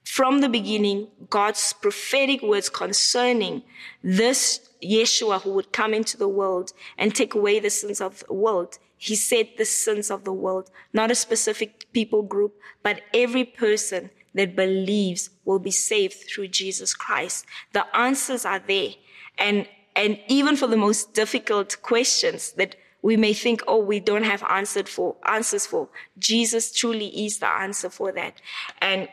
from 0.03 0.41
the 0.41 0.49
beginning, 0.49 1.07
God's 1.29 1.71
prophetic 1.73 2.41
words 2.41 2.67
concerning 2.67 3.61
this 4.03 4.69
Yeshua 4.83 5.43
who 5.43 5.51
would 5.51 5.71
come 5.71 5.93
into 5.93 6.17
the 6.17 6.27
world 6.27 6.73
and 6.97 7.13
take 7.13 7.35
away 7.35 7.59
the 7.59 7.69
sins 7.69 8.01
of 8.01 8.23
the 8.25 8.33
world. 8.33 8.79
He 8.97 9.15
said 9.15 9.49
the 9.55 9.65
sins 9.65 10.09
of 10.09 10.23
the 10.23 10.33
world, 10.33 10.71
not 10.93 11.11
a 11.11 11.15
specific 11.15 11.85
people 11.93 12.23
group, 12.23 12.55
but 12.81 13.01
every 13.13 13.43
person 13.43 14.09
that 14.33 14.55
believes 14.55 15.29
will 15.43 15.59
be 15.59 15.71
saved 15.71 16.25
through 16.27 16.47
Jesus 16.47 16.95
Christ. 16.95 17.45
The 17.73 17.85
answers 17.95 18.45
are 18.45 18.59
there. 18.59 18.93
And, 19.37 19.67
and 19.95 20.19
even 20.27 20.55
for 20.55 20.65
the 20.65 20.77
most 20.77 21.13
difficult 21.13 21.77
questions 21.83 22.53
that 22.53 22.75
we 23.05 23.15
may 23.17 23.33
think, 23.33 23.61
oh, 23.67 23.77
we 23.77 23.99
don't 23.99 24.23
have 24.23 24.41
answered 24.49 24.89
for, 24.89 25.15
answers 25.25 25.67
for, 25.67 25.87
Jesus 26.17 26.71
truly 26.71 27.09
is 27.25 27.37
the 27.37 27.47
answer 27.47 27.87
for 27.87 28.11
that. 28.11 28.41
And, 28.81 29.07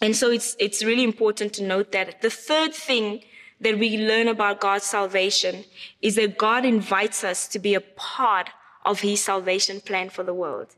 and 0.00 0.14
so 0.14 0.30
it's, 0.30 0.54
it's 0.60 0.84
really 0.84 1.02
important 1.02 1.52
to 1.54 1.64
note 1.64 1.90
that. 1.90 2.22
The 2.22 2.30
third 2.30 2.72
thing 2.72 3.24
that 3.60 3.76
we 3.76 3.98
learn 3.98 4.28
about 4.28 4.60
God's 4.60 4.84
salvation 4.84 5.64
is 6.00 6.14
that 6.14 6.38
God 6.38 6.64
invites 6.64 7.24
us 7.24 7.48
to 7.48 7.58
be 7.58 7.74
a 7.74 7.80
part 7.80 8.50
of 8.84 9.00
his 9.00 9.24
salvation 9.24 9.80
plan 9.80 10.08
for 10.08 10.22
the 10.22 10.34
world. 10.34 10.68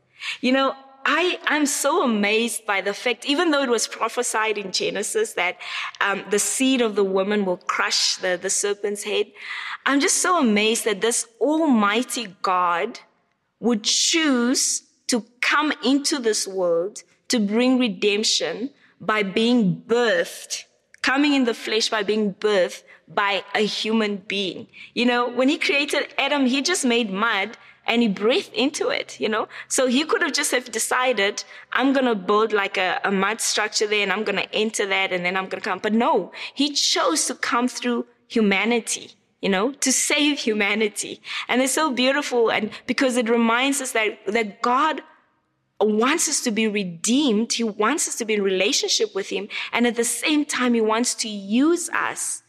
You 0.41 0.53
know, 0.53 0.75
I, 1.07 1.39
I'm 1.45 1.67
so 1.67 2.03
amazed 2.03 2.65
by 2.65 2.81
the 2.81 2.93
fact, 2.93 3.25
even 3.25 3.51
though 3.51 3.61
it 3.61 3.69
was 3.69 3.87
prophesied 3.87 4.57
in 4.57 4.71
Genesis 4.71 5.33
that 5.33 5.57
um, 6.01 6.23
the 6.31 6.39
seed 6.39 6.81
of 6.81 6.95
the 6.95 7.03
woman 7.03 7.45
will 7.45 7.57
crush 7.57 8.15
the, 8.17 8.39
the 8.41 8.49
serpent's 8.49 9.03
head, 9.03 9.27
I'm 9.85 9.99
just 9.99 10.17
so 10.17 10.39
amazed 10.39 10.85
that 10.85 11.01
this 11.01 11.27
almighty 11.39 12.35
God 12.41 12.99
would 13.59 13.83
choose 13.83 14.81
to 15.07 15.23
come 15.41 15.71
into 15.83 16.17
this 16.17 16.47
world 16.47 17.03
to 17.27 17.39
bring 17.39 17.77
redemption 17.77 18.71
by 18.99 19.21
being 19.21 19.83
birthed, 19.87 20.63
coming 21.03 21.33
in 21.33 21.43
the 21.43 21.53
flesh 21.53 21.89
by 21.89 22.01
being 22.01 22.33
birthed 22.33 22.81
by 23.07 23.43
a 23.53 23.59
human 23.59 24.17
being. 24.27 24.67
You 24.95 25.05
know, 25.05 25.29
when 25.29 25.49
he 25.49 25.59
created 25.59 26.07
Adam, 26.17 26.47
he 26.47 26.63
just 26.63 26.83
made 26.83 27.11
mud 27.11 27.57
and 27.87 28.01
he 28.01 28.07
breathed 28.07 28.53
into 28.53 28.89
it, 28.89 29.19
you 29.19 29.29
know? 29.29 29.47
So 29.67 29.87
he 29.87 30.03
could 30.03 30.21
have 30.21 30.33
just 30.33 30.51
have 30.51 30.71
decided, 30.71 31.43
I'm 31.73 31.93
going 31.93 32.05
to 32.05 32.15
build 32.15 32.53
like 32.53 32.77
a, 32.77 32.99
a 33.03 33.11
mud 33.11 33.41
structure 33.41 33.87
there 33.87 34.03
and 34.03 34.11
I'm 34.11 34.23
going 34.23 34.37
to 34.37 34.55
enter 34.55 34.85
that 34.87 35.11
and 35.11 35.23
then 35.25 35.37
I'm 35.37 35.47
going 35.47 35.61
to 35.61 35.69
come. 35.69 35.79
But 35.79 35.93
no, 35.93 36.31
he 36.53 36.71
chose 36.71 37.25
to 37.27 37.35
come 37.35 37.67
through 37.67 38.05
humanity, 38.27 39.11
you 39.41 39.49
know, 39.49 39.71
to 39.73 39.91
save 39.91 40.39
humanity. 40.39 41.21
And 41.47 41.61
it's 41.61 41.73
so 41.73 41.91
beautiful. 41.91 42.51
And 42.51 42.71
because 42.87 43.17
it 43.17 43.29
reminds 43.29 43.81
us 43.81 43.91
that, 43.91 44.25
that 44.27 44.61
God 44.61 45.01
wants 45.79 46.29
us 46.29 46.41
to 46.41 46.51
be 46.51 46.67
redeemed. 46.67 47.53
He 47.53 47.63
wants 47.63 48.07
us 48.07 48.15
to 48.15 48.25
be 48.25 48.35
in 48.35 48.41
relationship 48.41 49.13
with 49.13 49.29
him. 49.29 49.47
And 49.73 49.85
at 49.85 49.95
the 49.95 50.03
same 50.03 50.45
time, 50.45 50.73
he 50.73 50.81
wants 50.81 51.13
to 51.15 51.27
use 51.27 51.89
us 51.89 52.43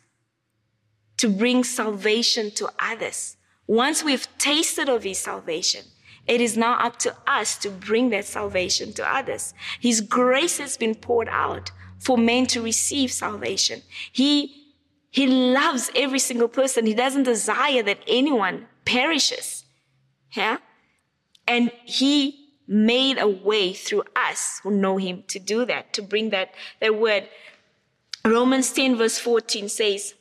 to 1.18 1.28
bring 1.28 1.64
salvation 1.64 2.50
to 2.52 2.68
others. 2.78 3.36
Once 3.66 4.04
we've 4.04 4.28
tasted 4.38 4.88
of 4.88 5.02
his 5.02 5.18
salvation, 5.18 5.82
it 6.26 6.40
is 6.40 6.56
now 6.56 6.74
up 6.78 6.98
to 6.98 7.14
us 7.26 7.56
to 7.58 7.70
bring 7.70 8.10
that 8.10 8.24
salvation 8.24 8.92
to 8.94 9.08
others. 9.08 9.54
His 9.80 10.00
grace 10.00 10.58
has 10.58 10.76
been 10.76 10.94
poured 10.94 11.28
out 11.30 11.70
for 11.98 12.18
men 12.18 12.46
to 12.46 12.60
receive 12.62 13.12
salvation. 13.12 13.82
He, 14.12 14.72
he 15.10 15.26
loves 15.26 15.90
every 15.94 16.18
single 16.18 16.48
person. 16.48 16.86
He 16.86 16.94
doesn't 16.94 17.24
desire 17.24 17.82
that 17.84 18.00
anyone 18.06 18.66
perishes. 18.84 19.64
Yeah. 20.32 20.58
And 21.46 21.70
he 21.84 22.46
made 22.66 23.18
a 23.18 23.28
way 23.28 23.72
through 23.72 24.02
us 24.16 24.60
who 24.62 24.72
know 24.72 24.96
him 24.96 25.22
to 25.28 25.38
do 25.38 25.64
that, 25.64 25.92
to 25.94 26.02
bring 26.02 26.30
that, 26.30 26.52
that 26.80 26.96
word. 26.96 27.28
Romans 28.24 28.72
10 28.72 28.96
verse 28.96 29.18
14 29.18 29.68
says, 29.68 30.14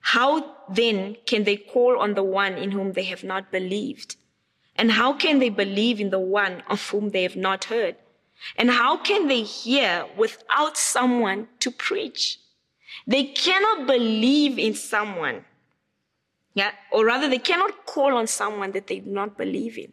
how 0.00 0.56
then 0.68 1.16
can 1.26 1.44
they 1.44 1.56
call 1.56 1.98
on 1.98 2.14
the 2.14 2.22
one 2.22 2.54
in 2.54 2.70
whom 2.70 2.92
they 2.92 3.04
have 3.04 3.24
not 3.24 3.50
believed? 3.50 4.16
And 4.76 4.92
how 4.92 5.12
can 5.12 5.38
they 5.38 5.48
believe 5.48 6.00
in 6.00 6.10
the 6.10 6.20
one 6.20 6.62
of 6.68 6.88
whom 6.90 7.10
they 7.10 7.24
have 7.24 7.36
not 7.36 7.64
heard? 7.64 7.96
And 8.56 8.70
how 8.70 8.96
can 8.96 9.26
they 9.26 9.42
hear 9.42 10.06
without 10.16 10.76
someone 10.76 11.48
to 11.60 11.70
preach? 11.70 12.38
They 13.06 13.24
cannot 13.24 13.86
believe 13.86 14.58
in 14.58 14.74
someone. 14.74 15.44
Yeah. 16.54 16.70
Or 16.92 17.04
rather, 17.04 17.28
they 17.28 17.38
cannot 17.38 17.86
call 17.86 18.16
on 18.16 18.26
someone 18.26 18.72
that 18.72 18.86
they 18.86 19.00
do 19.00 19.10
not 19.10 19.36
believe 19.36 19.76
in. 19.78 19.92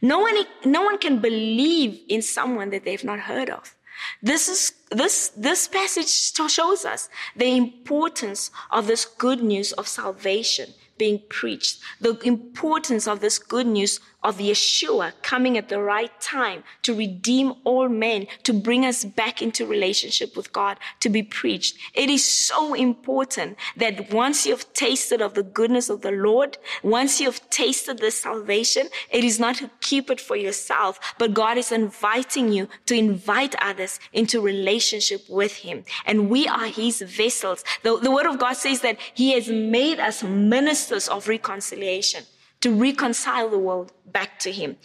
No 0.00 0.20
one, 0.20 0.34
no 0.64 0.82
one 0.82 0.98
can 0.98 1.18
believe 1.20 2.00
in 2.08 2.22
someone 2.22 2.70
that 2.70 2.84
they've 2.84 3.04
not 3.04 3.20
heard 3.20 3.50
of. 3.50 3.74
This 4.22 4.48
is, 4.48 4.72
this, 4.90 5.28
this 5.36 5.68
passage 5.68 6.08
shows 6.08 6.84
us 6.84 7.08
the 7.36 7.56
importance 7.56 8.50
of 8.70 8.86
this 8.86 9.04
good 9.04 9.42
news 9.42 9.72
of 9.72 9.88
salvation 9.88 10.74
being 10.98 11.22
preached, 11.28 11.80
the 12.00 12.18
importance 12.24 13.08
of 13.08 13.20
this 13.20 13.38
good 13.38 13.66
news 13.66 13.98
of 14.22 14.38
Yeshua 14.38 15.12
coming 15.22 15.58
at 15.58 15.68
the 15.68 15.80
right 15.80 16.12
time 16.20 16.62
to 16.82 16.94
redeem 16.94 17.54
all 17.64 17.88
men, 17.88 18.26
to 18.44 18.52
bring 18.52 18.84
us 18.84 19.04
back 19.04 19.42
into 19.42 19.66
relationship 19.66 20.36
with 20.36 20.52
God, 20.52 20.78
to 21.00 21.08
be 21.08 21.22
preached. 21.22 21.76
It 21.94 22.08
is 22.08 22.24
so 22.24 22.74
important 22.74 23.56
that 23.76 24.12
once 24.12 24.46
you 24.46 24.52
have 24.52 24.72
tasted 24.72 25.20
of 25.20 25.34
the 25.34 25.42
goodness 25.42 25.88
of 25.88 26.02
the 26.02 26.12
Lord, 26.12 26.58
once 26.82 27.20
you 27.20 27.26
have 27.26 27.48
tasted 27.50 27.98
the 27.98 28.10
salvation, 28.10 28.88
it 29.10 29.24
is 29.24 29.40
not 29.40 29.56
to 29.56 29.70
keep 29.80 30.10
it 30.10 30.20
for 30.20 30.36
yourself, 30.36 30.98
but 31.18 31.34
God 31.34 31.58
is 31.58 31.72
inviting 31.72 32.52
you 32.52 32.68
to 32.86 32.94
invite 32.94 33.54
others 33.60 33.98
into 34.12 34.40
relationship 34.40 35.28
with 35.28 35.56
Him. 35.56 35.84
And 36.06 36.30
we 36.30 36.46
are 36.46 36.66
His 36.66 37.02
vessels. 37.02 37.64
The, 37.82 37.98
the 37.98 38.10
Word 38.10 38.26
of 38.26 38.38
God 38.38 38.54
says 38.54 38.80
that 38.80 38.98
He 39.14 39.32
has 39.32 39.48
made 39.48 39.98
us 39.98 40.22
ministers 40.22 41.08
of 41.08 41.28
reconciliation 41.28 42.24
to 42.62 42.74
reconcile 42.74 43.48
the 43.48 43.58
world 43.58 43.92
back 44.06 44.40
to 44.40 44.50
Him. 44.50 44.76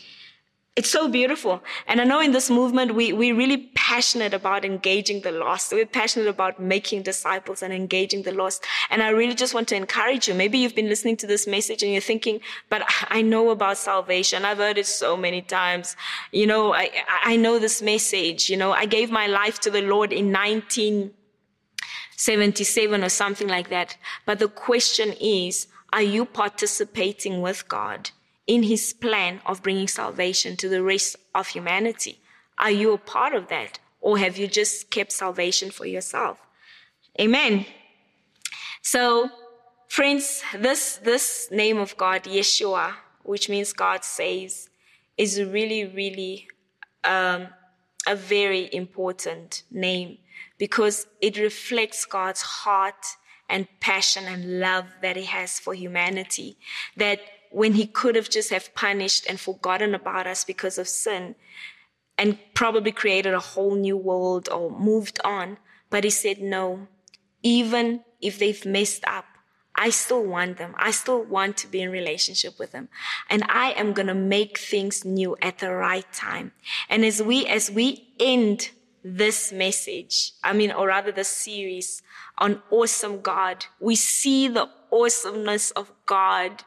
It's 0.78 0.90
so 0.92 1.08
beautiful. 1.08 1.63
And 1.88 2.00
I 2.00 2.04
know 2.04 2.22
in 2.22 2.34
this 2.34 2.52
movement, 2.52 2.94
we, 2.94 3.12
we're 3.12 3.34
really 3.34 3.72
passionate 3.74 4.36
about 4.36 4.63
engaging 4.63 5.22
the 5.22 5.32
lost. 5.32 5.74
We're 5.74 5.88
passionate 5.88 6.28
about 6.28 6.60
making 6.60 7.02
disciples 7.02 7.63
and 7.63 7.74
engaging 7.74 8.22
the 8.22 8.32
lost. 8.32 8.63
And 8.92 9.02
I 9.02 9.10
really 9.10 9.34
just 9.34 9.56
want 9.56 9.68
to 9.70 9.76
encourage 9.76 10.28
you. 10.28 10.36
Maybe 10.36 10.60
you've 10.60 10.76
been 10.76 10.88
listening 10.88 11.18
to 11.18 11.26
this 11.26 11.48
message 11.48 11.82
and 11.82 11.92
you're 11.92 12.00
thinking, 12.00 12.42
but 12.70 12.84
I 13.10 13.24
know 13.24 13.50
about 13.50 13.80
salvation. 13.80 14.46
I've 14.46 14.60
heard 14.60 14.78
it 14.78 14.86
so 14.86 15.18
many 15.18 15.42
times. 15.42 15.96
You 16.32 16.46
know, 16.46 16.76
I, 16.76 16.92
I 17.24 17.38
know 17.38 17.58
this 17.58 17.82
message. 17.82 18.48
You 18.48 18.58
know, 18.58 18.72
I 18.72 18.86
gave 18.86 19.10
my 19.10 19.26
life 19.26 19.60
to 19.62 19.72
the 19.72 19.82
Lord 19.82 20.13
in 20.13 20.32
1977 20.32 23.04
or 23.04 23.10
something 23.10 23.48
like 23.48 23.70
that. 23.70 23.98
But 24.28 24.38
the 24.38 24.48
question 24.48 25.16
is, 25.20 25.66
are 25.93 26.02
you 26.02 26.26
participating 26.26 27.41
with 27.41 27.67
God 27.67 28.12
in 28.45 28.63
his 28.63 28.93
plan 28.93 29.41
of 29.45 29.63
bringing 29.63 29.88
salvation 29.88 30.56
to 30.58 30.69
the 30.69 30.84
rest 30.84 31.15
of 31.34 31.47
humanity? 31.47 32.19
Are 32.60 32.71
you 32.71 32.93
a 32.93 32.97
part 32.97 33.34
of 33.34 33.47
that? 33.47 33.80
Or 34.02 34.17
have 34.17 34.38
you 34.38 34.47
just 34.47 34.89
kept 34.89 35.12
salvation 35.12 35.71
for 35.71 35.86
yourself? 35.86 36.39
Amen. 37.19 37.65
So, 38.82 39.30
friends, 39.88 40.43
this, 40.56 40.97
this 40.97 41.50
name 41.52 41.78
of 41.78 41.97
God, 41.97 42.23
Yeshua, 42.23 42.93
which 43.23 43.50
means 43.50 43.73
God 43.73 44.04
saves, 44.04 44.69
is 45.17 45.41
really, 45.41 45.86
really 45.86 46.47
um, 47.04 47.47
a 48.08 48.15
very 48.15 48.69
important 48.73 49.63
name 49.71 50.17
because 50.58 51.08
it 51.21 51.38
reflects 51.38 52.06
God's 52.06 52.41
heart 52.41 53.06
and 53.50 53.68
passion 53.80 54.26
and 54.26 54.60
love 54.60 54.86
that 55.02 55.16
he 55.16 55.26
has 55.26 55.60
for 55.60 55.74
humanity. 55.74 56.58
That 56.96 57.20
when 57.52 57.74
he 57.74 57.86
could 57.86 58.16
have 58.16 58.30
just 58.30 58.50
have 58.50 58.74
punished 58.76 59.26
and 59.30 59.40
forgotten 59.40 59.96
about 59.96 60.28
us 60.28 60.44
because 60.44 60.78
of 60.78 60.88
sin 60.88 61.36
and 62.18 62.38
probably 62.54 62.92
created 62.92 63.34
a 63.34 63.40
whole 63.40 63.76
new 63.76 63.98
world 63.98 64.50
or 64.50 64.72
moved 64.72 65.20
on, 65.24 65.58
but 65.90 66.04
he 66.04 66.10
said, 66.10 66.40
no, 66.40 66.88
even 67.44 68.04
if 68.22 68.40
they've 68.40 68.66
messed 68.66 69.04
up, 69.08 69.26
I 69.80 69.92
still 69.92 70.24
want 70.24 70.58
them. 70.58 70.74
I 70.76 70.90
still 70.90 71.24
want 71.24 71.56
to 71.58 71.68
be 71.68 71.82
in 71.82 71.92
relationship 71.92 72.58
with 72.58 72.72
them. 72.72 72.90
And 73.30 73.44
I 73.48 73.74
am 73.74 73.94
going 73.94 74.08
to 74.08 74.16
make 74.16 74.58
things 74.58 75.06
new 75.06 75.38
at 75.40 75.60
the 75.60 75.72
right 75.72 76.12
time. 76.12 76.52
And 76.90 77.06
as 77.06 77.22
we, 77.22 77.46
as 77.46 77.70
we 77.70 78.10
end 78.20 78.72
this 79.15 79.52
message, 79.52 80.34
I 80.43 80.54
mean, 80.54 80.72
or 80.72 80.88
rather 80.88 81.12
the 81.12 81.24
series 81.24 82.02
on 82.38 82.62
awesome 82.70 83.22
God. 83.22 83.65
We 83.80 83.96
see 83.96 84.48
the 84.48 84.70
awesomeness 84.91 85.72
of 85.72 85.91
God 86.06 86.63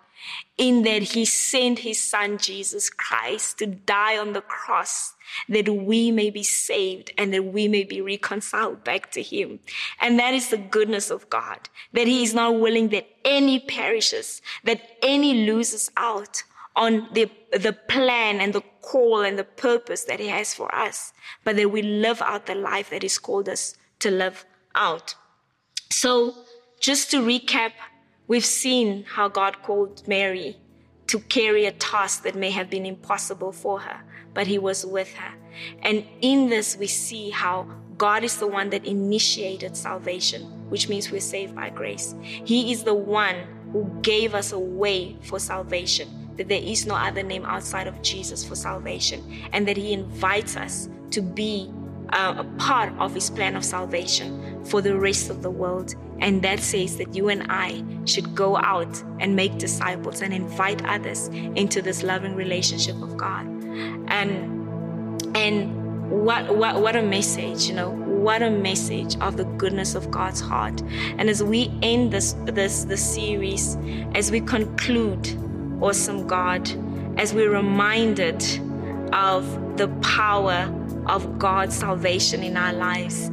in 0.58 0.82
that 0.82 1.02
he 1.02 1.24
sent 1.24 1.80
his 1.80 1.98
son 1.98 2.38
Jesus 2.38 2.90
Christ 2.90 3.58
to 3.58 3.66
die 3.66 4.18
on 4.18 4.34
the 4.34 4.42
cross 4.42 5.14
that 5.48 5.68
we 5.68 6.10
may 6.10 6.28
be 6.30 6.42
saved 6.42 7.12
and 7.16 7.32
that 7.32 7.44
we 7.44 7.68
may 7.68 7.84
be 7.84 8.00
reconciled 8.00 8.84
back 8.84 9.10
to 9.12 9.22
him. 9.22 9.60
And 10.00 10.18
that 10.18 10.34
is 10.34 10.50
the 10.50 10.58
goodness 10.58 11.10
of 11.10 11.30
God, 11.30 11.68
that 11.92 12.06
he 12.06 12.22
is 12.22 12.34
not 12.34 12.60
willing 12.60 12.90
that 12.90 13.08
any 13.24 13.60
perishes, 13.60 14.42
that 14.64 14.82
any 15.02 15.46
loses 15.46 15.90
out 15.96 16.42
on 16.80 17.06
the, 17.12 17.30
the 17.52 17.74
plan 17.88 18.40
and 18.40 18.54
the 18.54 18.62
call 18.80 19.20
and 19.20 19.38
the 19.38 19.44
purpose 19.44 20.04
that 20.04 20.18
he 20.18 20.28
has 20.28 20.54
for 20.54 20.74
us, 20.74 21.12
but 21.44 21.54
that 21.56 21.70
we 21.70 21.82
live 21.82 22.22
out 22.22 22.46
the 22.46 22.54
life 22.54 22.88
that 22.88 23.02
he's 23.02 23.18
called 23.18 23.48
us 23.48 23.76
to 23.98 24.10
live 24.10 24.46
out. 24.74 25.14
So 25.90 26.34
just 26.80 27.10
to 27.10 27.18
recap, 27.20 27.72
we've 28.28 28.46
seen 28.46 29.04
how 29.04 29.28
God 29.28 29.62
called 29.62 30.08
Mary 30.08 30.56
to 31.08 31.18
carry 31.18 31.66
a 31.66 31.72
task 31.72 32.22
that 32.22 32.34
may 32.34 32.50
have 32.50 32.70
been 32.70 32.86
impossible 32.86 33.52
for 33.52 33.80
her, 33.80 34.00
but 34.32 34.46
he 34.46 34.58
was 34.58 34.86
with 34.86 35.12
her. 35.14 35.34
And 35.82 36.06
in 36.22 36.48
this, 36.48 36.78
we 36.78 36.86
see 36.86 37.28
how 37.28 37.68
God 37.98 38.24
is 38.24 38.38
the 38.38 38.46
one 38.46 38.70
that 38.70 38.86
initiated 38.86 39.76
salvation, 39.76 40.42
which 40.70 40.88
means 40.88 41.10
we're 41.10 41.20
saved 41.20 41.54
by 41.54 41.68
grace. 41.68 42.14
He 42.22 42.72
is 42.72 42.84
the 42.84 42.94
one 42.94 43.36
who 43.72 43.90
gave 44.00 44.34
us 44.34 44.52
a 44.52 44.58
way 44.58 45.18
for 45.22 45.38
salvation, 45.38 46.08
that 46.36 46.48
there 46.48 46.62
is 46.62 46.86
no 46.86 46.94
other 46.94 47.22
name 47.22 47.44
outside 47.44 47.86
of 47.86 48.00
Jesus 48.02 48.44
for 48.44 48.54
salvation, 48.54 49.22
and 49.52 49.66
that 49.68 49.76
He 49.76 49.92
invites 49.92 50.56
us 50.56 50.88
to 51.10 51.20
be 51.20 51.70
uh, 52.12 52.34
a 52.38 52.44
part 52.58 52.92
of 52.98 53.14
His 53.14 53.30
plan 53.30 53.56
of 53.56 53.64
salvation 53.64 54.64
for 54.64 54.80
the 54.80 54.96
rest 54.98 55.30
of 55.30 55.42
the 55.42 55.50
world. 55.50 55.94
And 56.20 56.42
that 56.42 56.60
says 56.60 56.96
that 56.98 57.14
you 57.14 57.28
and 57.28 57.46
I 57.48 57.82
should 58.04 58.34
go 58.34 58.56
out 58.56 59.02
and 59.20 59.34
make 59.34 59.58
disciples 59.58 60.20
and 60.20 60.34
invite 60.34 60.84
others 60.84 61.28
into 61.28 61.80
this 61.80 62.02
loving 62.02 62.34
relationship 62.34 63.00
of 63.02 63.16
God. 63.16 63.46
And 64.08 64.60
and 65.34 65.80
what 66.10 66.54
what 66.56 66.82
what 66.82 66.96
a 66.96 67.02
message, 67.02 67.68
you 67.68 67.74
know, 67.74 67.90
what 67.90 68.42
a 68.42 68.50
message 68.50 69.16
of 69.20 69.36
the 69.36 69.44
goodness 69.44 69.94
of 69.94 70.10
God's 70.10 70.40
heart. 70.40 70.82
And 71.18 71.30
as 71.30 71.42
we 71.42 71.72
end 71.82 72.12
this 72.12 72.34
this 72.44 72.84
this 72.84 73.14
series, 73.14 73.76
as 74.14 74.30
we 74.30 74.40
conclude, 74.40 75.26
awesome 75.80 76.26
God, 76.26 76.70
as 77.18 77.34
we're 77.34 77.50
reminded 77.50 78.42
of 79.12 79.76
the 79.76 79.88
power 80.02 80.72
of 81.06 81.38
God's 81.38 81.76
salvation 81.76 82.42
in 82.42 82.56
our 82.56 82.72
lives, 82.72 83.30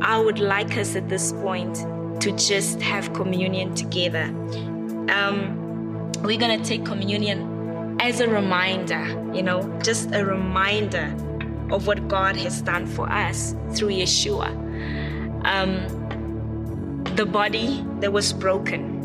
I 0.00 0.18
would 0.18 0.38
like 0.38 0.76
us 0.76 0.96
at 0.96 1.08
this 1.08 1.32
point 1.32 1.76
to 2.20 2.32
just 2.32 2.80
have 2.80 3.12
communion 3.12 3.74
together. 3.74 4.24
Um, 5.10 6.12
we're 6.22 6.38
gonna 6.38 6.64
take 6.64 6.84
communion 6.84 7.96
as 8.00 8.20
a 8.20 8.28
reminder, 8.28 9.04
you 9.34 9.42
know, 9.42 9.62
just 9.82 10.14
a 10.14 10.24
reminder 10.24 11.14
of 11.70 11.86
what 11.86 12.08
God 12.08 12.36
has 12.36 12.62
done 12.62 12.86
for 12.86 13.08
us 13.10 13.54
through 13.72 13.90
Yeshua. 13.90 14.48
Um, 15.44 17.04
the 17.16 17.26
body 17.26 17.84
that 18.00 18.12
was 18.12 18.32
broken. 18.32 18.97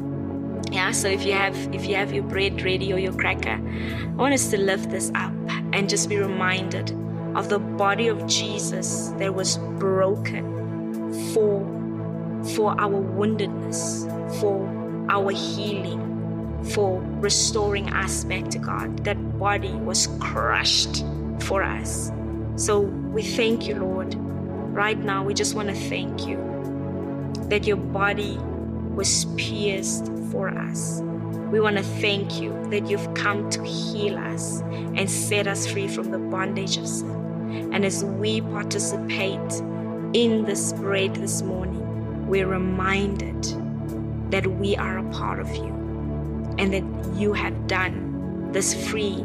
Yeah, 0.71 0.91
so 0.91 1.07
if 1.07 1.23
you 1.23 1.33
have 1.33 1.55
if 1.73 1.85
you 1.85 1.95
have 1.95 2.13
your 2.13 2.23
bread 2.23 2.61
ready 2.61 2.91
or 2.93 2.97
your 2.97 3.13
cracker, 3.13 3.59
I 3.59 4.15
want 4.15 4.33
us 4.33 4.49
to 4.51 4.57
lift 4.57 4.89
this 4.89 5.11
up 5.15 5.33
and 5.73 5.89
just 5.89 6.09
be 6.09 6.17
reminded 6.17 6.91
of 7.35 7.49
the 7.49 7.59
body 7.59 8.07
of 8.07 8.25
Jesus 8.27 9.09
that 9.17 9.33
was 9.33 9.57
broken 9.79 11.13
for 11.33 11.61
for 12.55 12.79
our 12.79 13.01
woundedness, 13.01 14.05
for 14.39 14.67
our 15.09 15.31
healing, 15.31 16.63
for 16.73 17.01
restoring 17.19 17.91
us 17.93 18.23
back 18.23 18.49
to 18.49 18.59
God. 18.59 19.03
That 19.03 19.39
body 19.39 19.73
was 19.73 20.07
crushed 20.19 21.03
for 21.39 21.63
us. 21.63 22.11
So 22.55 22.79
we 22.79 23.23
thank 23.23 23.67
you, 23.67 23.75
Lord. 23.75 24.15
Right 24.73 24.97
now, 24.97 25.23
we 25.23 25.33
just 25.33 25.55
want 25.55 25.69
to 25.69 25.75
thank 25.75 26.25
you 26.27 26.37
that 27.49 27.65
your 27.65 27.77
body 27.77 28.37
was 28.95 29.25
pierced 29.37 30.12
for 30.33 30.49
us. 30.49 31.01
We 31.51 31.59
want 31.59 31.77
to 31.77 31.83
thank 31.83 32.41
you 32.41 32.51
that 32.71 32.87
you've 32.87 33.13
come 33.13 33.49
to 33.51 33.63
heal 33.63 34.17
us 34.17 34.61
and 34.61 35.09
set 35.09 35.47
us 35.47 35.71
free 35.71 35.87
from 35.87 36.09
the 36.09 36.17
bondage 36.17 36.75
of 36.77 36.87
sin. 36.87 37.71
And 37.71 37.85
as 37.85 38.03
we 38.03 38.41
participate 38.41 39.53
in 40.13 40.43
this 40.45 40.73
bread 40.73 41.15
this 41.15 41.43
morning, 41.43 42.27
we're 42.27 42.47
reminded 42.47 43.43
that 44.31 44.47
we 44.47 44.75
are 44.75 44.97
a 44.97 45.09
part 45.11 45.39
of 45.39 45.55
you 45.55 45.71
and 46.57 46.73
that 46.73 47.15
you 47.15 47.33
have 47.33 47.67
done 47.67 48.51
this 48.51 48.73
free 48.89 49.23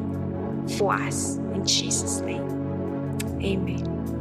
for 0.76 0.92
us. 0.92 1.36
In 1.54 1.64
Jesus' 1.66 2.20
name. 2.20 2.46
Amen. 3.42 4.17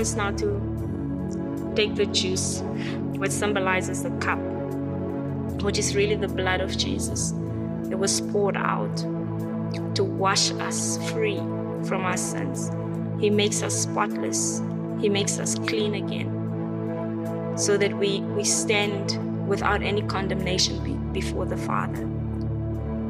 Us 0.00 0.14
now 0.14 0.30
to 0.32 1.72
take 1.76 1.94
the 1.94 2.06
juice, 2.06 2.62
which 3.16 3.30
symbolizes 3.30 4.02
the 4.02 4.10
cup, 4.18 4.38
which 5.62 5.78
is 5.78 5.94
really 5.94 6.16
the 6.16 6.28
blood 6.28 6.60
of 6.60 6.76
Jesus. 6.76 7.32
It 7.90 7.98
was 7.98 8.20
poured 8.20 8.56
out 8.56 8.96
to 9.94 10.02
wash 10.04 10.50
us 10.52 10.98
free 11.10 11.36
from 11.84 12.04
our 12.04 12.16
sins. 12.16 12.70
He 13.20 13.30
makes 13.30 13.62
us 13.62 13.82
spotless. 13.82 14.62
He 15.00 15.08
makes 15.08 15.38
us 15.38 15.54
clean 15.54 15.94
again. 15.94 17.54
So 17.56 17.76
that 17.76 17.96
we, 17.96 18.20
we 18.20 18.44
stand 18.44 19.18
without 19.46 19.82
any 19.82 20.02
condemnation 20.02 20.82
be, 20.82 20.94
before 21.12 21.44
the 21.44 21.56
Father. 21.56 22.08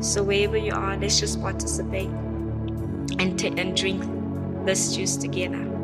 So 0.01 0.23
wherever 0.23 0.57
you 0.57 0.73
are, 0.73 0.97
let's 0.97 1.21
just 1.21 1.41
participate 1.41 2.09
and, 3.19 3.39
t- 3.39 3.55
and 3.57 3.77
drink 3.77 4.03
this 4.65 4.97
juice 4.97 5.17
together. 5.17 5.80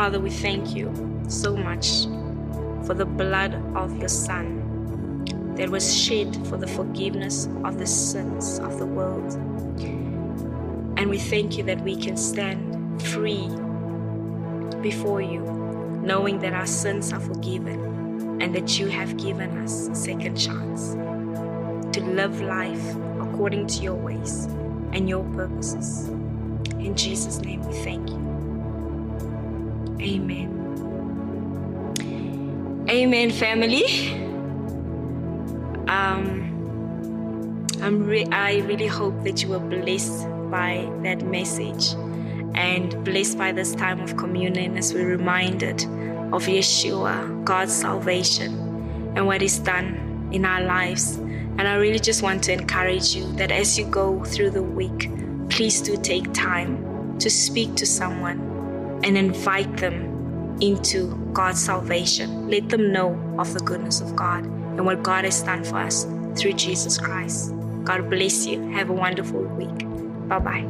Father, 0.00 0.18
we 0.18 0.30
thank 0.30 0.74
you 0.74 0.90
so 1.28 1.54
much 1.54 2.04
for 2.86 2.94
the 2.94 3.04
blood 3.04 3.52
of 3.76 3.94
your 3.98 4.08
Son 4.08 5.54
that 5.56 5.68
was 5.68 5.94
shed 5.94 6.34
for 6.46 6.56
the 6.56 6.66
forgiveness 6.66 7.50
of 7.64 7.78
the 7.78 7.86
sins 7.86 8.60
of 8.60 8.78
the 8.78 8.86
world. 8.86 9.34
And 10.96 11.10
we 11.10 11.18
thank 11.18 11.58
you 11.58 11.64
that 11.64 11.82
we 11.82 11.96
can 11.96 12.16
stand 12.16 13.02
free 13.02 13.46
before 14.80 15.20
you, 15.20 15.42
knowing 16.02 16.38
that 16.38 16.54
our 16.54 16.66
sins 16.66 17.12
are 17.12 17.20
forgiven 17.20 18.40
and 18.40 18.54
that 18.54 18.78
you 18.78 18.86
have 18.86 19.18
given 19.18 19.58
us 19.58 19.88
a 19.88 19.94
second 19.94 20.34
chance 20.34 20.94
to 21.94 22.02
live 22.02 22.40
life 22.40 22.96
according 23.20 23.66
to 23.66 23.82
your 23.82 23.96
ways 23.96 24.46
and 24.94 25.10
your 25.10 25.24
purposes. 25.34 26.08
In 26.78 26.94
Jesus' 26.96 27.40
name, 27.42 27.62
we 27.64 27.74
thank 27.84 28.08
you. 28.08 28.29
Amen. 30.00 30.56
Amen, 32.88 33.30
family. 33.30 34.12
Um, 35.88 37.66
I'm 37.82 38.06
re- 38.06 38.26
I 38.32 38.60
really 38.60 38.86
hope 38.86 39.22
that 39.24 39.42
you 39.42 39.50
were 39.50 39.58
blessed 39.58 40.26
by 40.50 40.90
that 41.02 41.22
message 41.22 41.92
and 42.54 43.04
blessed 43.04 43.36
by 43.36 43.52
this 43.52 43.74
time 43.74 44.00
of 44.00 44.16
communion 44.16 44.78
as 44.78 44.94
we're 44.94 45.06
reminded 45.06 45.82
of 46.32 46.46
Yeshua, 46.46 47.44
God's 47.44 47.74
salvation, 47.74 48.54
and 49.16 49.26
what 49.26 49.42
He's 49.42 49.58
done 49.58 50.28
in 50.32 50.46
our 50.46 50.62
lives. 50.62 51.16
And 51.58 51.62
I 51.68 51.74
really 51.74 51.98
just 51.98 52.22
want 52.22 52.42
to 52.44 52.52
encourage 52.54 53.14
you 53.14 53.30
that 53.32 53.50
as 53.50 53.78
you 53.78 53.84
go 53.84 54.24
through 54.24 54.50
the 54.50 54.62
week, 54.62 55.10
please 55.50 55.82
do 55.82 55.96
take 55.98 56.32
time 56.32 57.18
to 57.18 57.28
speak 57.28 57.74
to 57.74 57.84
someone 57.84 58.49
and 59.04 59.16
invite 59.16 59.76
them 59.78 60.58
into 60.60 61.14
God's 61.32 61.62
salvation. 61.64 62.48
Let 62.50 62.68
them 62.68 62.92
know 62.92 63.18
of 63.38 63.54
the 63.54 63.60
goodness 63.60 64.00
of 64.00 64.14
God 64.14 64.44
and 64.44 64.84
what 64.84 65.02
God 65.02 65.24
has 65.24 65.42
done 65.42 65.64
for 65.64 65.78
us 65.78 66.04
through 66.36 66.54
Jesus 66.54 66.98
Christ. 66.98 67.52
God 67.84 68.10
bless 68.10 68.46
you. 68.46 68.60
Have 68.70 68.90
a 68.90 68.92
wonderful 68.92 69.42
week. 69.42 69.86
Bye 70.28 70.38
bye. 70.38 70.66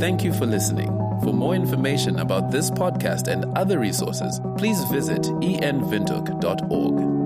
Thank 0.00 0.24
you 0.24 0.32
for 0.32 0.46
listening. 0.46 0.88
For 1.22 1.32
more 1.34 1.54
information 1.54 2.18
about 2.20 2.50
this 2.50 2.70
podcast 2.70 3.28
and 3.28 3.44
other 3.56 3.78
resources, 3.78 4.40
please 4.56 4.82
visit 4.84 5.22
envintook.org. 5.22 7.19